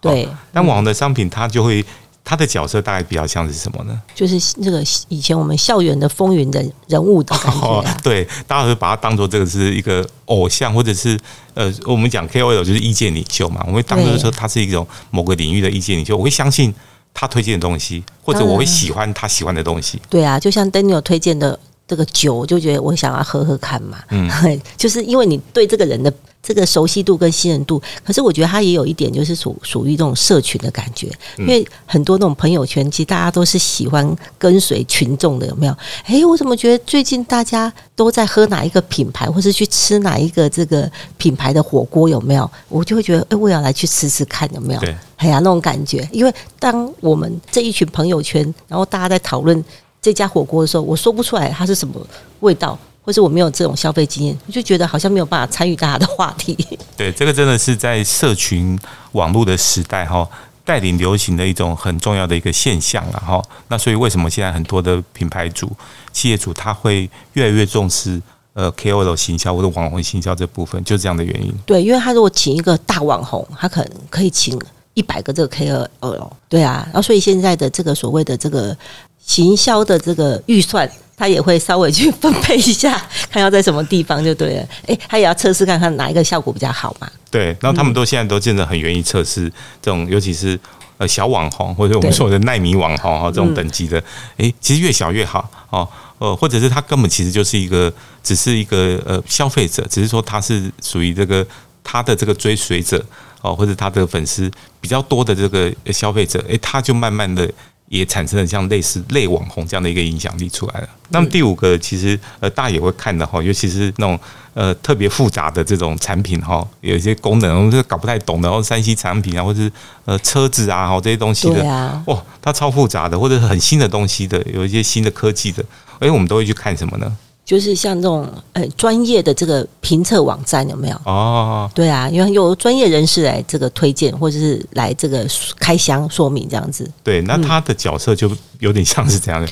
[0.00, 1.84] 对，但网红的商品他就会。
[2.22, 4.00] 他的角色大概比较像是什么呢？
[4.14, 7.84] 就是那个以前我们校园的风云的人物的感觉。
[8.04, 11.18] 对，大家会把他当做这个是一个偶像，或者是
[11.54, 13.64] 呃，我们讲 KOL 就是意见领袖嘛。
[13.66, 16.72] 我会当做说他是一种某个领域的意见领袖，我会相信
[17.12, 20.00] 他推荐的东西，或者我会喜欢他喜欢的东西。
[20.08, 23.98] 对啊，就像 Daniel 推荐的这个酒，我就觉得我想要喝喝看嘛。
[24.10, 24.30] 嗯，
[24.76, 26.12] 就是因为你对这个人的。
[26.42, 31.06] 这个熟悉度跟信任度，可是我觉得它也有一点，就是属属于这种社群的感觉，
[31.38, 35.76] 因为很多那种朋友圈，其实大家都是喜欢跟随群众的，有没有？
[36.04, 42.50] 哎，我怎么觉得最近大家都在喝哪一个品牌，或是去吃哪一个这个品牌的火锅，有没有？
[42.68, 44.80] 我就会觉得，哎，我要来去吃吃看，有没有？
[45.16, 49.62] 哎呀，那种感觉，因为当我们这一群朋友圈，然后大家在讨论
[50.00, 51.94] 这家火锅的时候，我说不出来它是什么
[52.40, 52.78] 味道。
[53.10, 56.56] 或是我没有这种消费经验，我就觉得好像没有办法参与大家的话题。
[56.96, 58.78] 对，这个真的是在社群
[59.10, 60.24] 网络的时代哈，
[60.64, 63.42] 带领流行的一种很重要的一个现象了哈。
[63.66, 65.68] 那所以为什么现在很多的品牌主、
[66.12, 71.52] 企业主他会越来越重视呃 KOL 行销或者网红行销这部分，就是这样的原因。
[71.66, 74.56] 对，因为他如果请一个大网红，他可能可以请
[74.94, 76.30] 一百个这个 KOL。
[76.48, 78.76] 对啊，然后所以现在的这个所谓的这个。
[79.24, 84.68] 行销的这个预算，他也会稍微去分配一下， 看要在什么地方就对了。
[84.86, 87.08] 哎，他也要测试看看哪一个效果比较好嘛。
[87.30, 90.58] 对，然后他们都现在都真的很愿意测试这种，尤其是
[90.98, 94.02] 呃小网红或者我们说的耐米网红哈这种等级的，
[94.36, 95.88] 哎，其实越小越好哦。
[96.18, 97.90] 呃，或者是他根本其实就是一个，
[98.22, 101.46] 只是一个呃消费者，只是说他是属于这个
[101.82, 103.02] 他的这个追随者
[103.40, 104.50] 哦，或者他的粉丝
[104.82, 107.50] 比较多的这个消费者，诶，他就慢慢的。
[107.90, 110.88] 也产生了像类似类网红这样的一个影响力出来了。
[111.08, 114.18] 那么第五个，其实呃大家也会看的哈，尤其是那种
[114.54, 119.72] 呃特别复杂的这种产品哈，有一些功能我们是搞不太懂的，然后三 C 产品啊，或者是
[120.04, 121.64] 呃车子啊，哈这些东西的，
[122.06, 125.64] 哇，它超复杂的，或者是很新的东西的，有一些新的科技的，
[125.98, 127.16] 哎，我们都会去看什么呢？
[127.50, 130.94] 就是像这种呃专业的这个评测网站有没有？
[131.04, 135.26] 哦，对啊，因为有专业人士来这个推荐，或者是来这个
[135.58, 136.88] 开箱说明这样子。
[137.02, 139.48] 对，那他的角色就有点像是这样的。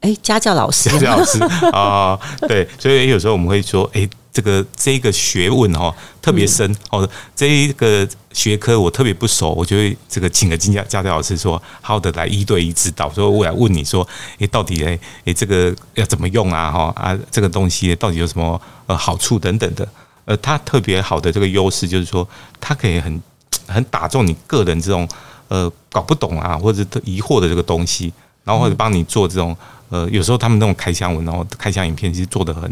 [0.00, 1.38] 哎，家教老师，家教老师
[1.70, 4.08] 啊，对，所以有时候我们会说，哎。
[4.36, 13.10] 这个这个学问哈特别深哦，这一个学科我特别不熟，我就会这个请个金家家教老师说，好的来一对一指导。
[13.14, 16.70] 说我来问你说，诶，到底诶诶这个要怎么用啊？
[16.70, 19.88] 哈啊，这个东西到底有什么呃好处等等的？
[20.26, 22.28] 呃，它特别好的这个优势就是说，
[22.60, 23.22] 它可以很
[23.66, 25.08] 很打中你个人这种
[25.48, 28.12] 呃搞不懂啊或者疑惑的这个东西，
[28.44, 29.56] 然后或者帮你做这种
[29.88, 32.70] 呃有时候他们那种开箱文，然后开箱影片其实做的很。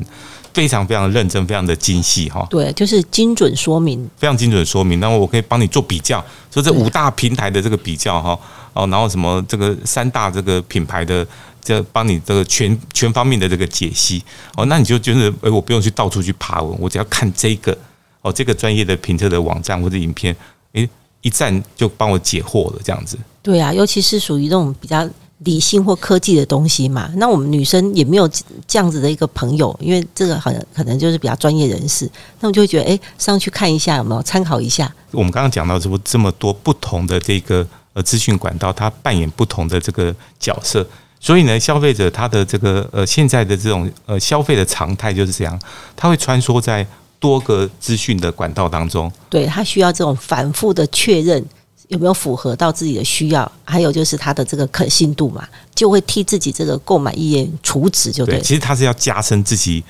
[0.54, 2.46] 非常非常认真，非常的精细哈。
[2.48, 5.00] 对，就是精准说明，非常精准说明。
[5.00, 8.38] 那我可以帮你做比较，说这五大平台的这个比较哈，
[8.72, 11.26] 哦，然后什么这个三大这个品牌的，
[11.60, 14.22] 这帮你这个全全方面的这个解析
[14.56, 17.76] 哦，那你就觉得哎，我不用去到处去爬文，我只要看这个
[18.22, 20.34] 哦，这个专业的评测的网站或者影片，
[20.72, 20.88] 哎，
[21.22, 23.18] 一站就帮我解惑了，这样子。
[23.42, 25.08] 对啊，尤其是属于那种比较。
[25.44, 28.28] 理性或科技的东西嘛，那我们女生也没有
[28.66, 34.92] 这样子的一个朋友，因为这个好像可能就是比较专业人士，那我就会觉得，哎，上去看一下有没有参考一下。
[35.11, 40.87] 我们刚刚讲到这么这么多不同的这个呃资讯管道，它扮演不同的这个角色，
[41.20, 45.61] 所以呢，消费者他的这个呃现在的这种呃消费的常态就是这样，
[45.94, 46.87] 他会穿梭在
[47.20, 51.44] 多个资讯的管道当中，对他需要这种反复的确认。
[51.88, 53.51] 有没有符合到自己的需要？
[53.64, 58.40] 还有就是它的这个可信度嘛，就会替自己这个购买意愿除值，就对。
[58.40, 59.85] 其实他是要加深自己，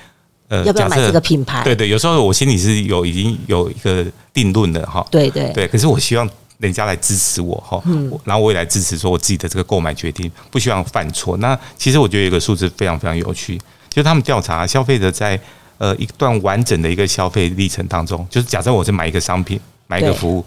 [0.49, 1.63] 呃，要不要买这个品牌？
[1.63, 5.05] 对对，有时候我心里是有已经有一个定论的哈。
[5.09, 7.81] 对对对，可是我希望人家来支持我哈，
[8.23, 11.37] 然后我也来支持说我自己的这个购买决定，不希望犯错。
[11.37, 13.57] 那其实我觉得有一个数字非常非常有趣，
[13.89, 15.39] 就是他们调查消费者在
[15.77, 20.45] 呃一段完整的一个消费历程当中，就是假设我是买一个商品，买一个服务。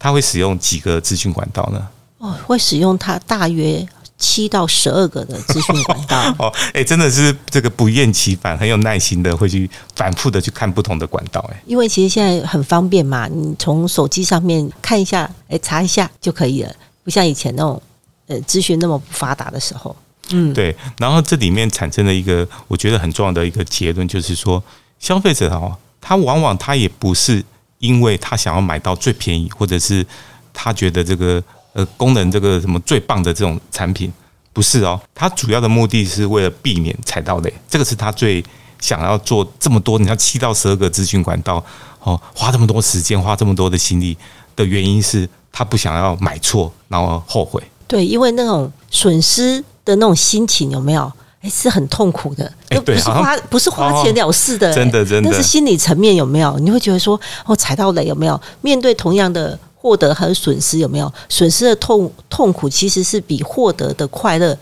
[0.00, 1.86] 他会使用几个资讯管道呢？
[2.18, 3.86] 哦，会使用它大约
[4.18, 6.18] 七到十二个的资讯管道。
[6.40, 11.40] 哦，哎，真的是这个不厌其烦，很有耐心的会去反复的去看不同的管道。
[11.52, 17.80] 哎，因为其实现在很方便嘛，你从手机上面看一下，哎，查一下就可以了，不像以前那种
[18.26, 19.94] 呃资讯那么不发达的时候。
[20.30, 20.74] 嗯，对。
[20.98, 24.62] 然后这里面产生了一个我觉得很重要的一个结论，就是说
[24.98, 27.44] 消费者哦，他往往他也不是。
[27.80, 30.06] 因为他想要买到最便宜，或者是
[30.52, 34.12] 他觉得这个呃功能这个什么最棒的这种产品，
[34.52, 38.44] 不是哦，他主要的目的是为了避免踩到雷，这个是他最
[38.78, 41.64] 想要做这么多，你看七到十二个资讯管道
[42.00, 44.16] 哦，花这么多时间，花这么多的心力
[44.54, 47.62] 的原因是他不想要买错，然后后悔。
[47.88, 51.10] 对，因为那种损失的那种心情有没有？
[51.42, 55.30] 哎，是很痛苦的，又不是花不是花钱了事的，真的真的。
[55.30, 56.58] 但是心理层面有没有？
[56.58, 58.38] 你会觉得说，哦，踩到雷有没有？
[58.60, 61.10] 面对同样的获得和损失有没有？
[61.30, 64.54] 损失的痛痛苦其实是比获得的快乐，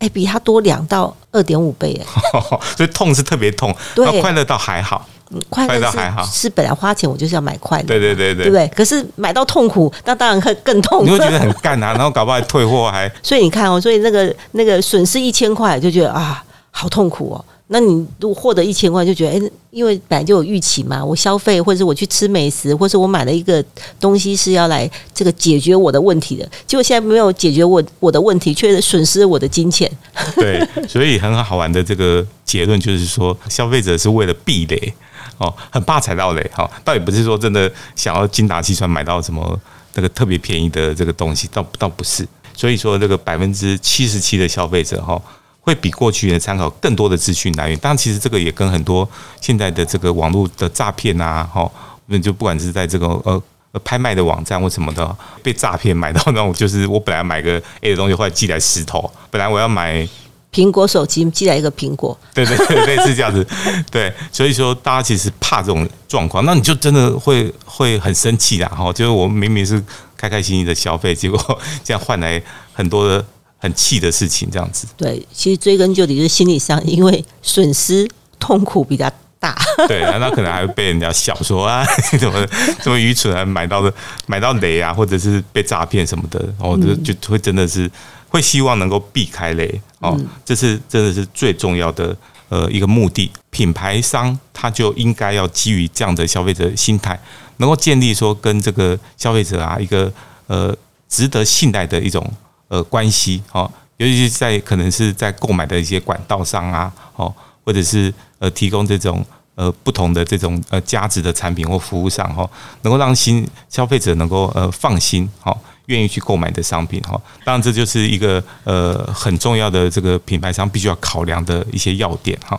[0.00, 2.22] 哎，比它多两到二点五倍哎。
[2.76, 5.06] 所以痛是特别痛，对，快乐倒还好。
[5.48, 8.68] 快乐还好，是本来花钱我就是要买快乐，对对对对，对不对？
[8.68, 11.04] 可是买到痛苦，那当然会更痛苦。
[11.04, 13.10] 你会觉得很干啊， 然后搞不好还退货还。
[13.22, 17.44] 所以你看哦，所以那个那个损失一千块就觉得啊，好痛苦哦。
[17.70, 23.62] 那你如果获得一千块，就觉得哎，因为本来就有预期嘛，我消费或者是我去吃美食，或者我买了一个
[24.00, 29.90] 东西是要来这个解决我的问题的，结果现在没有解决我我的问题，却损失了我的金钱。
[30.36, 34.94] 对，所以很好玩的这个结论就是说，消费者是为了避雷。
[35.38, 39.58] 哦，很怕踩到雷哈，倒也不是说真的想要精打细算买到什么
[39.94, 42.26] 那个特别便宜的这个东西，倒倒不是。
[42.54, 45.20] 所以说，这个百分之七十七的消费者哈，
[45.60, 47.78] 会比过去的参考更多的资讯来源。
[47.78, 49.08] 当然，其实这个也跟很多
[49.40, 51.70] 现在的这个网络的诈骗啊，哈，
[52.06, 53.40] 那就不管是在这个呃
[53.84, 60.04] 拍卖的网站或什么的被诈骗买到那种，就是我本来买个 A 的东西，后来寄来石头，本来我要买
[60.52, 63.46] 苹果手机寄来一个苹果，对对对，类似这样子，
[63.90, 69.82] 对，所以说大家其实怕这种状况，那你就真的会会很生气啦，哈，就是我们明明是
[70.16, 73.24] 开开心心的消费，结果 这样换来很多的
[73.58, 74.86] 很气的事情，这样子。
[74.96, 78.08] 对，其实追根究底就是心理上，因为损失
[78.38, 79.56] 痛苦比较大。
[79.86, 82.44] 对，那可能还会被人家笑说啊，你怎么
[82.82, 83.92] 这么愚蠢啊，买到的
[84.26, 87.88] 买到雷啊，或者是被诈骗什么的，然后就就会真的是
[88.28, 92.16] 会希望能够避开雷哦，这是真的是最重要的
[92.48, 93.30] 呃一个目的。
[93.50, 97.18] 品牌商他就应该要基于这样的消费者心态，
[97.56, 100.12] 能够建立说跟这个消费者啊一个
[100.46, 100.76] 呃
[101.08, 102.24] 值得信赖的一种
[102.68, 107.34] 呃关系哦，尤其是在可能是在购买的一些管道上啊，哦。
[107.64, 109.22] 或者是呃提供这种
[109.54, 112.48] 呃不同的这种呃价值的产品或服务上哈，
[112.80, 115.54] 能够让新消费者能够呃放心哈，
[115.88, 122.58] 愿意去购买的商品哈，当然这就是一个呃很重要的这个品牌商必须要考量的一些要点哈。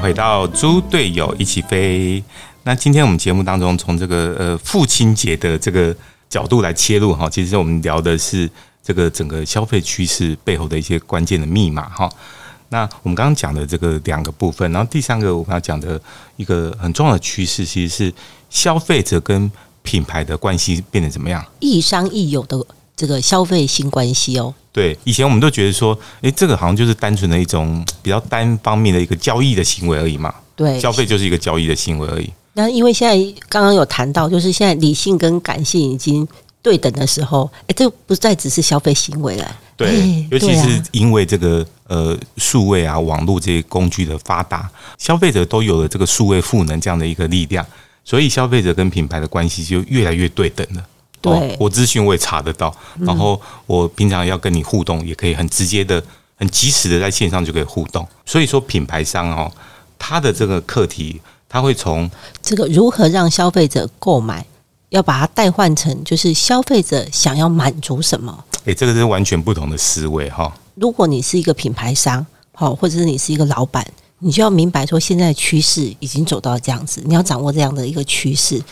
[0.00, 2.22] 回到猪队友一起飞。
[2.62, 5.94] 那今天我们节目当中，从这个呃父亲节的这个
[6.30, 8.48] 角度来切入哈，其实我们聊的是
[8.88, 12.10] 这个整个消费趋势背后的一些关键的密码哈。
[12.70, 16.00] 那我们刚刚讲的这个两个部分，然后第三个我们要讲的
[16.36, 18.14] 一个很重要的趋势，其实是
[18.48, 19.50] 消费者跟
[19.82, 21.44] 品牌的关系变得怎么样？
[21.60, 22.58] 亦商亦友的
[22.96, 24.54] 这个消费新关系哦。
[24.72, 30.34] 对，以前我们都觉得说，诶，这个好像就是单纯的一种比较单方面的一个交易的行为而已嘛。
[30.56, 32.32] 对，消费就是一个交易的行为而已。
[32.54, 33.14] 那因为现在
[33.50, 36.26] 刚刚有谈到，就是现在理性跟感性已经
[36.68, 39.56] 对等的时候，哎，这不再只是消费行为了。
[39.74, 47.64] 对，尤其是因为这个呃数位啊、网络这些工具的发达，消费者都有了这个数位赋能这样的一个力量，
[48.04, 50.86] 所以消费者跟品牌的关系就越来越对等了。
[51.22, 56.02] 对，我资讯我也查得到，然后我平常要跟你互动，也可以很直接的、
[56.36, 58.06] 很及时的在线上就可以互动。
[58.26, 59.50] 所以说，品牌商哦，
[59.98, 62.10] 他的这个课题，他会从
[62.42, 64.44] 这个如何让消费者购买，
[64.90, 68.44] 要把它代换成就是消费者想要满足什么？
[68.64, 70.52] 诶，这个是完全不同的思维哈。
[70.74, 73.86] 如果你是一个品牌商，好，或者是你是一个老板，
[74.20, 78.62] 你就要明白说，现在趋势已经走到这样子，你要掌握这样的一个趋势。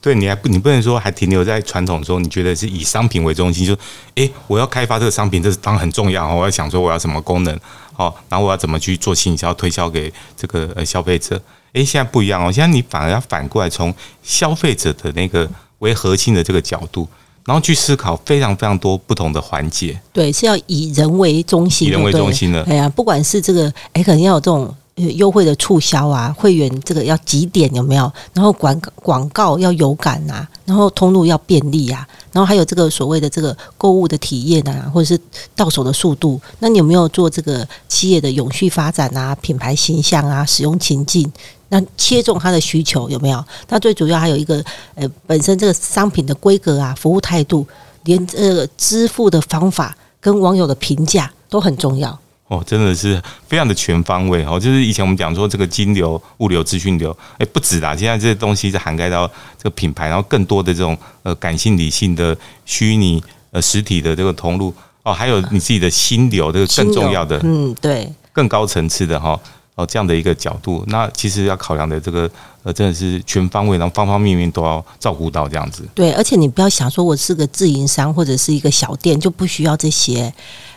[0.00, 3.76] 对，你还不，你不能说还停留在传统中，你觉得是以商品为中心，就
[4.14, 7.58] 诶，我要开发这个商品，这是当然很重要我要想说我要什么功能，
[7.92, 11.40] 好，然后我要怎么去做营销推销给这个呃消费者？
[11.72, 17.06] 诶，现在不一样哦，现在你反而要反过来从消费者的那个为核心的这个角度，
[17.44, 20.00] 然后去思考非常非常多不同的环节。
[20.12, 22.62] 对，是要以人为中心，以人为中心的。
[22.64, 24.74] 哎呀，不管是这个，哎，可能要有这种。
[24.96, 28.10] 优惠的促销啊，会员这个要几点有没有？
[28.32, 35.20] 然后广广告要有感啊，然后通路要便利啊，然后还有这个所谓的这个购物的体验啊，或者是
[35.54, 36.40] 到手的速度。
[36.60, 41.30] 那你有没有做这个企业的永续发展啊、品牌形象啊、使用情境？
[41.68, 43.44] 那切中他的需求有没有？
[43.68, 47.66] 那最主要还有一个呃，本身这个商品的规格啊、服务态度，
[48.04, 52.18] 连这个支付的方法跟网友的评价都很重要。
[52.48, 59.26] 哦，真的是非常的全方位哦，就是以前我们讲说这个金流、物流、资讯流，哎，不止啦，现在这些东西是涵盖到
[59.58, 69.36] 这个品牌，然后更多的这种呃感性、理性的虚拟呃实体的这个通路哦，还有你自己的心流，这个更重要的，嗯，对，更高层次的哈
[69.74, 72.30] 哦这样的一个角度，那其实要考量的这个
[72.62, 75.82] 呃真的是全方位，然后方方面面都要照顾到这样子。
[75.96, 80.32] 对，而且你不要想说我是个自营商或者是一个小店就不需要这些。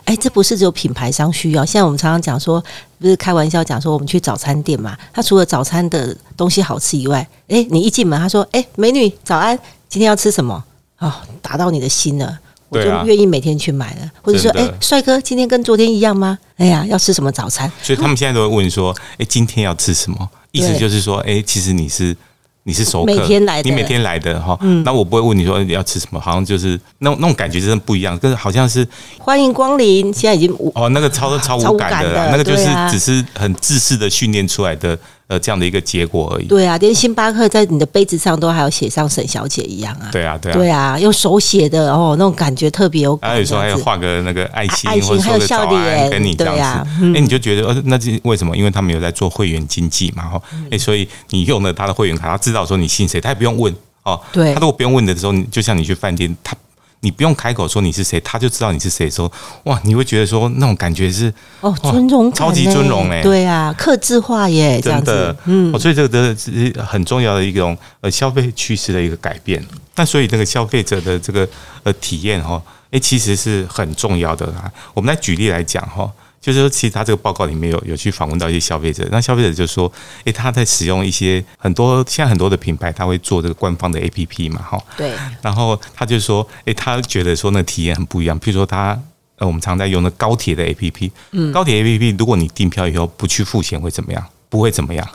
[0.09, 1.63] 哎，这不是只有品牌商需要。
[1.63, 2.59] 现在我们常常讲说，
[2.99, 9.55] 不是开玩笑讲说，我们去早餐店嘛，他除了早餐的东西好吃以外，哎，你一进门，他说：“哎，美女，早安，
[9.87, 10.63] 今天要吃什么？”
[10.97, 12.39] 哦，打到你的心了，
[12.69, 14.11] 我就愿意每天去买了。
[14.23, 16.39] 或者说，哎，帅哥，今天跟昨天一样吗？
[16.57, 17.71] 哎呀，要吃什么早餐？
[17.83, 22.17] 所以他们现在都会问说：“哎，今天要吃什么？”意思就是说，哎，其实你是。
[22.63, 28.87] 你是熟客，每天来的，你每天来的哈，那我不会问你说你要吃什么，好像就是那种那种感觉真的不一样，跟好像是
[29.17, 34.97] 欢迎光临，现在已经哦，那个超超无感的，那个就是只是很自私的训练出来的。
[35.29, 36.47] 呃，这样的一个结果而已。
[36.47, 40.09] 对啊，连星巴克在你的杯子上都还要写上沈小姐一样啊。
[40.11, 43.15] 对啊，对啊，对啊，用手写的哦，那种感觉特别有。
[43.17, 46.89] 还有说还要画个那个爱心，爱心还有笑脸跟你这样子。
[47.15, 48.57] 哎，你就觉得呃，那这为什么？
[48.57, 50.41] 因为他们有在做会员经济嘛，哈。
[50.71, 53.71] 哎，所以你用了他的会员卡，他知道说你信谁，他也不用问
[54.01, 54.19] 哦。
[54.33, 54.51] 对。
[54.55, 56.57] 他如果不用问的时候，就像你去饭店，他
[57.01, 59.31] 你不用开口说你是谁，他就知道你是谁的时候，
[59.63, 69.63] 哇，你会觉得说那种感觉是哦，尊荣超级尊荣哎对啊，克制化耶，这样真的子，，嗯哦，所以这个真的是很重要的一种呃消费趋势的一个改变。
[69.95, 71.47] 那所以这个消费者的这个
[71.83, 74.71] 呃体验哈，诶，其实是很重要的啊。
[74.93, 76.11] 我们来举例来讲哈。
[76.41, 79.91] 就是说，其实他这个报告里面有有去访问到一些消费者，那消费者就说，
[80.23, 88.39] 诶，他在使用一些很多现在很多的品牌，他会做这个官方的 APP 嘛，哈，对，然后他就说，诶，他觉得说那体验很不一样。
[88.39, 88.97] 譬如说他，
[89.35, 94.25] 呃，我们常在用的高铁的 APP，嗯，高铁 APP，如果你订票以后不去付钱会怎么样？
[94.47, 95.05] 不会怎么样，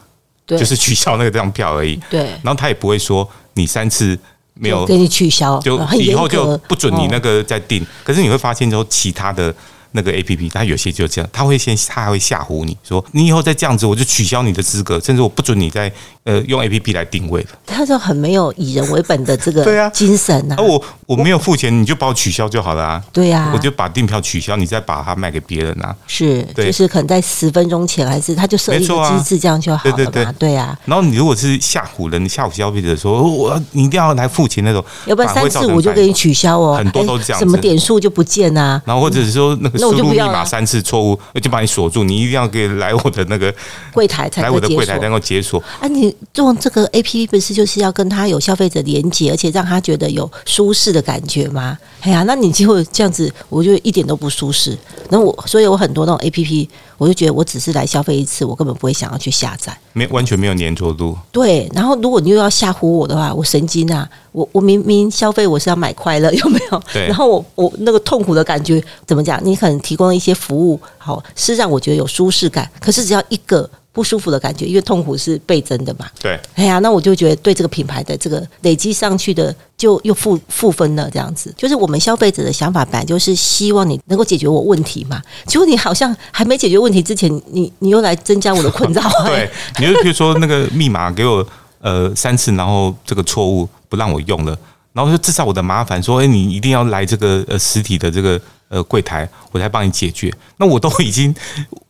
[0.44, 1.98] 对，就是取消那个张票而已。
[2.10, 4.16] 对，然后他也不会说你三次
[4.52, 7.84] 没有就，给你取消，就以后就不准你那哦个再订。
[8.04, 9.54] 可是你会发现，说其他的。
[9.97, 15.90] 那个 A P P，它有些就这样，他会先，他还会吓唬你说，你以后再这样子，我就取消你的资格，甚至我不准你再
[16.24, 17.49] 呃用 A P P 来定位了。
[17.64, 23.03] 他就很没有以人为本的这 对啊个精神呐而、，我我没有付钱，你就把我取消就好了啊。
[23.12, 25.95] 对呀，我就把订票取消，你再把它卖给别人啊。
[26.09, 29.97] 是，对就是可能在十分钟前，还是他就设一没错啊个机制，这样就好了嘛？
[29.97, 38.80] 对对对对啊，然后你如果是吓唬人、吓唬消费者说，哦我要你一定要来付钱那种，要不然三反而会造成反次我就给你取消哦，很多哎都是这样子什么点数就不见啊？
[38.86, 43.55] 然后或者是说那个那我输入密就不要了码三次错误，就把你锁住，你一定要给来我的那个
[43.93, 45.05] 柜台才来我的柜台才。
[45.05, 45.62] 能够解锁。
[45.80, 51.76] 啊，你用这个 A P P 不是就是要跟他有消费者连接，而且让他觉得有舒适的感觉吗？
[52.01, 54.76] 哎呀，那你结果这样子，我就一点都不舒适。
[55.11, 59.76] 那我，所以我很多那种 A P P，我就觉得我只是来消费一次，我根本不会想要去下载。
[59.92, 64.09] 没完全没有粘着度，对，然后如果你又要吓唬我的话，我神经啊！
[64.32, 66.82] 我我明明消费我是要买快乐，有没有？
[66.92, 69.40] 对然后我我那个痛苦的感觉怎么讲？
[69.45, 76.07] 你可能提供了一些服务，好是让我觉得有舒适感，可是只要一个不舒服的感觉，因为痛苦是倍增的嘛。
[76.20, 81.55] 对，哎呀，那我就觉得对这个品牌的这个累积上去的，就又负负分了，这样子。
[81.57, 85.22] 就是我们消费者的想法，本来就是希望你能够解决我问题嘛。
[85.47, 91.47] 结果你好像还没解决问题之前，你你又来增加我的困扰、 哎对，你就比如说那个密码给我
[91.80, 94.59] 呃三次，然后这个错误不让我用了，
[94.92, 100.32] 然后就制造我的麻烦，说哎、你一定要来这个呃实体的这个呃柜台，我才帮你解决。
[100.56, 101.34] 那我都已经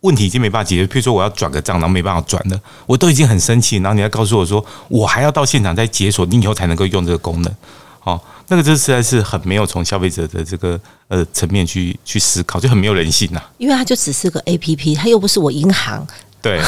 [0.01, 7.55] 问题已经没办法解决，譬如说我要转个账，然后没办法转了，我都已经很生气，然后你还告诉我说我还要到现场再解锁，你以后才能够用这个功能。
[8.03, 16.07] 哦，那个这实在是很没有从消费者的这个呃层面去去思考，就很没有人性呐、因为它就只是个 A P P，它又不是我银行。
[16.45, 16.61] 对，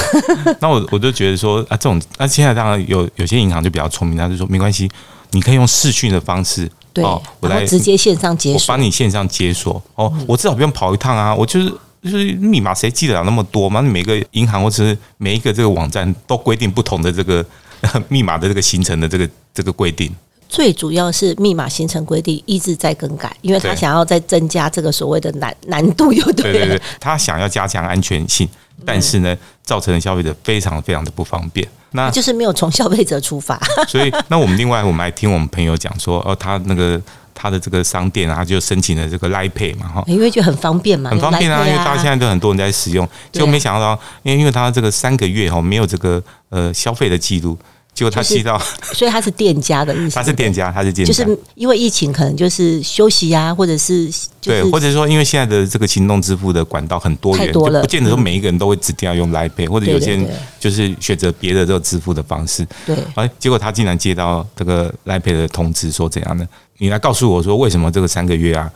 [0.61, 4.91] 那我我就觉得说啊，这种那现在当然有有些银行就比较聪明，他就说没关系，
[5.33, 6.67] 你可以用视讯的方式，
[6.97, 8.77] 对，哦，我来直接线上解锁我。
[8.77, 11.73] 帮你线上解锁，哦，我至少不用跑一趟啊，我就是。
[12.03, 13.83] 就是密码谁记得了那么多嘛？
[13.83, 17.45] 每个银行或者是每一个这个网站都规定不同的这个
[18.07, 20.15] 密码的这个形成的这个这个规定。
[20.49, 26.59] 最主要是密码形成规定一直在更改，因为他想要再增加这个所谓的难难度，又对了。
[26.59, 28.49] 对对对，他想要加强安全性，
[28.85, 31.67] 但是呢，造成了消费者非常非常的不方便。
[31.97, 33.61] 那就是没有从消费者出发。
[33.89, 37.01] 所以，那我们另外我们还听我们朋友讲说，哦，他那个
[37.35, 40.05] 他的这个商店啊，他就申请了这个 Line Pay 嘛，哈。
[40.07, 47.59] 因为觉得很方便嘛，很方便啊，用因为大家现在都很多人在使用，对结果没想到，因为因为他这个三个月哈没有这个呃消费的记录，
[47.97, 48.61] 结果他就是吸到
[48.93, 50.15] 所以他是店家的意思。
[50.15, 54.07] 他是店家，他是店家，就是因为疫情，可能就是休息啊，或者是
[54.39, 57.81] 就是对，或者说因为现在的这个行动支付的管道很多元，太多了。
[57.81, 60.29] 就不见得说每一个人都会指定要用 Line Pay，或者有些人
[60.61, 62.67] 就是选择别的这个支付的方式。
[62.85, 62.95] 对。
[63.15, 66.47] 哎，结果他竟然接到这个 Line Pay 的通知，说怎样呢？
[66.77, 68.71] 你来告诉我说为什么这个三个月啊，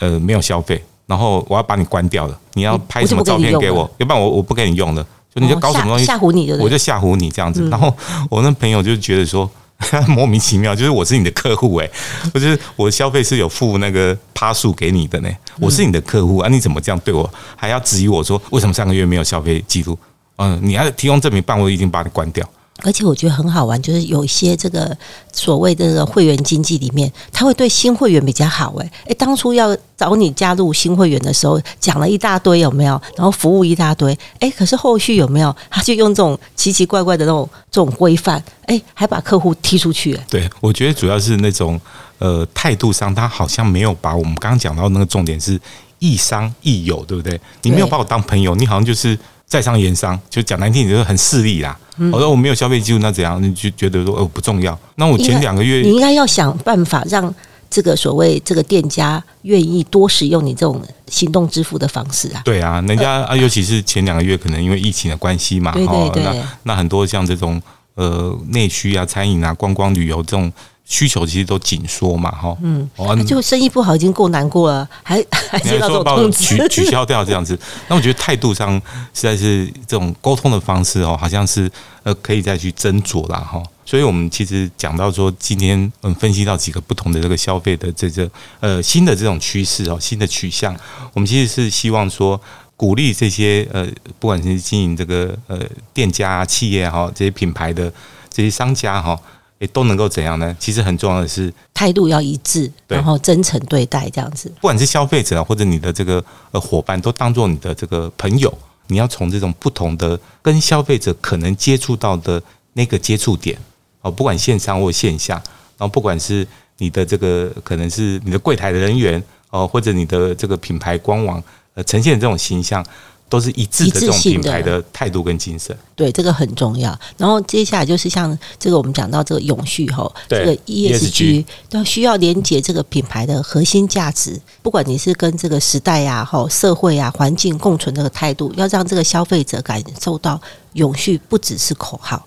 [0.00, 7.68] 呃，没有消费，然后我要把你关掉了，你要拍什么照片给我，要不然我我不给你用了，就你就搞什么东西，哦吓吓唬你就我就吓唬你这样子。
[7.68, 7.94] 然后
[8.30, 9.50] 我那朋友就觉得说。
[10.08, 11.88] 莫名其妙，就是我是你的客户哎、
[12.34, 17.32] 我就是我消费是有付那个趴数给你的呢，我是你的客户啊，你怎么这样对我？
[17.54, 19.96] 还要质疑我说为什么上个月没有消费记录？
[20.38, 22.44] 嗯，你还提供证明，办我已经把你关掉。
[22.82, 24.96] 而且我觉得很好玩，就是有一些这个
[25.32, 28.72] 所谓的这个会员经济里面，他会对新会员比较好。
[28.76, 33.00] 诶，诶，当初要找你加入新会员的时候，讲了一大堆有没有？
[33.16, 35.54] 然后服务一大堆，诶，可是后续有没有？
[35.68, 40.14] 他就用这种奇奇怪怪的那种这种规范，诶，还把客户踢出去。
[40.14, 41.80] 诶对，我觉得主要是那种
[42.18, 45.60] 呃态度上，他好像没有把我们刚刚讲到那个重点是
[45.98, 47.40] 亦商亦友，对不对？
[47.62, 49.18] 你没有把我当朋友，你好像就是
[49.48, 51.76] 在商言商，就讲难听，你就是很势利啦。
[52.12, 53.42] 我说我没有消费记录，那怎样？
[53.42, 54.78] 你就觉得说哦不重要？
[54.96, 57.34] 那我前两个月你应该要想办法让
[57.70, 62.42] 这个所谓这个店家愿意多使用你这种行动支付的方式啊。
[62.44, 67.60] 对啊，人家啊，尤其是前两个月可能因为疫情的关系嘛，对对对那那很多像这种
[67.94, 70.52] 呃内需啊、餐饮啊、观光旅游这种
[70.88, 77.56] 需求其实都紧缩嘛，哈，嗯，哦，就生意不好已经够难过了， 还还接到这种通知，取取消掉这样子。
[77.88, 78.72] 那我觉得态度上
[79.12, 81.70] 实在是这种沟通的方式哦，好像是
[82.04, 83.62] 呃可以再去斟酌啦，哈。
[83.84, 88.30] 所以我们其实讲到说，今天嗯分析到几个不同的这个消费的这个
[88.60, 90.74] 呃新的这种趋势哦，新的取向，
[91.12, 92.40] 我们其实是希望说
[92.76, 93.86] 鼓励这些呃
[94.18, 95.60] 不管是经营这个呃
[95.92, 97.92] 店家企业哈，这些品牌的
[98.30, 99.18] 这些商家哈。
[99.58, 100.56] 也都能够怎样呢？
[100.58, 104.48] 其实很重要的是态度要一致，然后真诚对待这样子。
[104.60, 108.56] 不管是消费者或者你的这个呃伙伴，都当做你的这个朋友。
[108.90, 112.42] 你要从这种不同的跟消费者可能接触到的
[112.72, 113.58] 那个接触点
[114.00, 115.34] 哦，不管线上或线下，
[115.76, 116.46] 然后不管是
[116.78, 121.42] 你的这个可能是你的柜台的人员哦，或者你的这个品牌官网
[121.74, 122.82] 呃呈现这种形象。
[123.28, 126.98] 都是一致的这种品牌的态度跟精神，对这个很重要。
[127.18, 134.40] 然后接下来就是像这个我们讲到这个永续哈，这个 ESG 都需要连接这个品牌的核心价值。
[134.62, 140.40] 不管你是跟这个时代呀、吼社会啊、环境共存这个态度，要让这个消费者感受到
[140.72, 142.26] 永续不只是口号，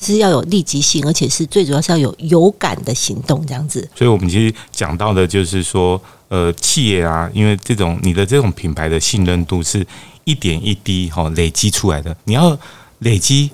[0.00, 3.88] 是要有立即性，而且是最主要是要有有感的行动这样子。
[3.96, 9.84] 所以我们其实讲到的就是说，呃，企业啊，因为这种你的这种品牌的信任度是。
[10.26, 12.58] 一点一滴哈累积出来的，你要
[12.98, 13.48] 累积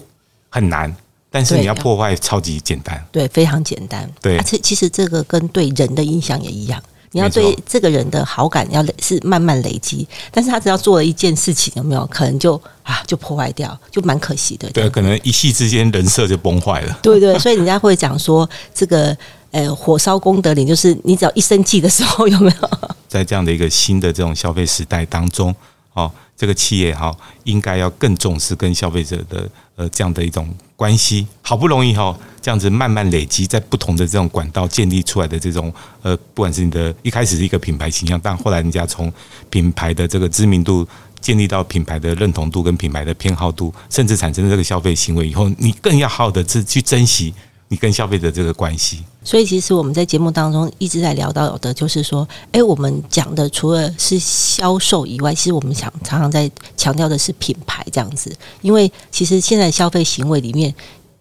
[0.48, 0.94] 很难，
[1.30, 4.10] 但是你要破坏超级简单，对，非常简单。
[4.22, 14.70] 对，而且其实这个跟对人的印象也一样，你要对这个人的好感要累是慢慢累积，但是他只要做了一件事情，有没有可能就啊就破坏掉，就蛮可惜的。
[14.70, 16.98] 对，可能一夕之间人设就崩坏了。
[17.02, 19.14] 对对，所以人家会讲说，这个
[19.50, 22.70] 呃火烧功德林，就是你只要一生气的时候，有没有？
[23.08, 25.54] 在这样的一个新的这种消费时代当中，
[25.92, 26.10] 哦。
[26.42, 31.24] 这个企业哈，应该要更重视跟消费者的呃这样的一种关系。
[31.40, 35.72] 好不容易哈，这样子慢慢累积在不同的这种管道建立出来的这种
[36.02, 39.12] 呃，不管是你的一开始是一个品牌形象，但后来人家从
[39.50, 40.84] 品牌的这个知名度
[41.20, 47.32] 建立到品牌的认同度跟品牌的偏好度，甚至产生这个消费行为以后，你更要好好的去去珍惜。
[47.72, 60.74] 你跟消费者这个关系，所以其实我们在节目当中一直在聊到的，就是说，哎，我们讲的除了是销售以外，其实我们想常常在强调的是品牌这样子，因为其实现在消费行为里面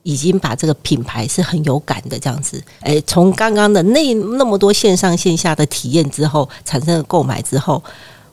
[0.03, 7.81] 已经把这个品牌是很有感的这样子，哎，从刚刚的那那么多线上线下的体验之后，产生了购买之后，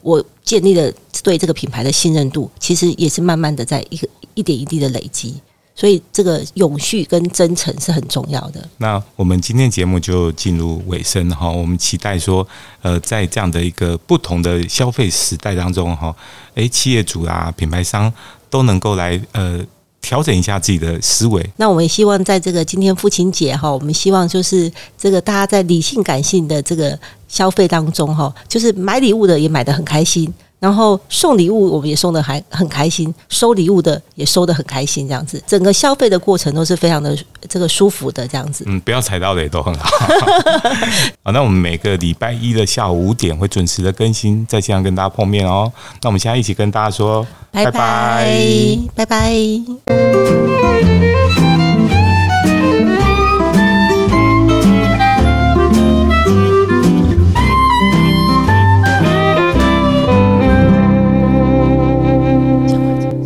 [0.03, 0.93] 我建立了
[1.23, 5.41] 对这个品牌的信任度，其实也是慢慢的在一个一点一滴的累积。
[5.79, 8.69] 所以，这个永续跟真诚是很重要的。
[8.79, 12.45] 那我们今天节目就进入尾声哈，我们期待说，
[12.83, 16.13] 呃，在这样的一个不同的消费时代当中哈，
[16.57, 18.13] 诶，企业主啊、品牌商
[18.51, 19.65] 都能够来呃
[20.01, 21.49] 调整一下自己的思维。
[21.59, 24.69] 那我们也希望在这个今天父亲节哈，我们希望就是
[24.99, 26.99] 这个大家在理性感性的这个
[27.29, 30.35] 消费当中哈，就是买礼物的也买的很开心。
[30.61, 37.17] 然后送礼物，我们也送的还很开心；收礼物的也收的很开心，这样子，整个消费的过程都是非常的
[37.49, 38.65] 这个舒服的，这样子。
[38.67, 39.89] 嗯，不要踩到的也都很好。
[41.23, 45.73] 好， 那我们每个礼拜一的下午五点会准时的更新，在线上跟大家碰面哦。
[46.03, 49.33] 那我们现在一起跟大家说，拜拜，拜拜。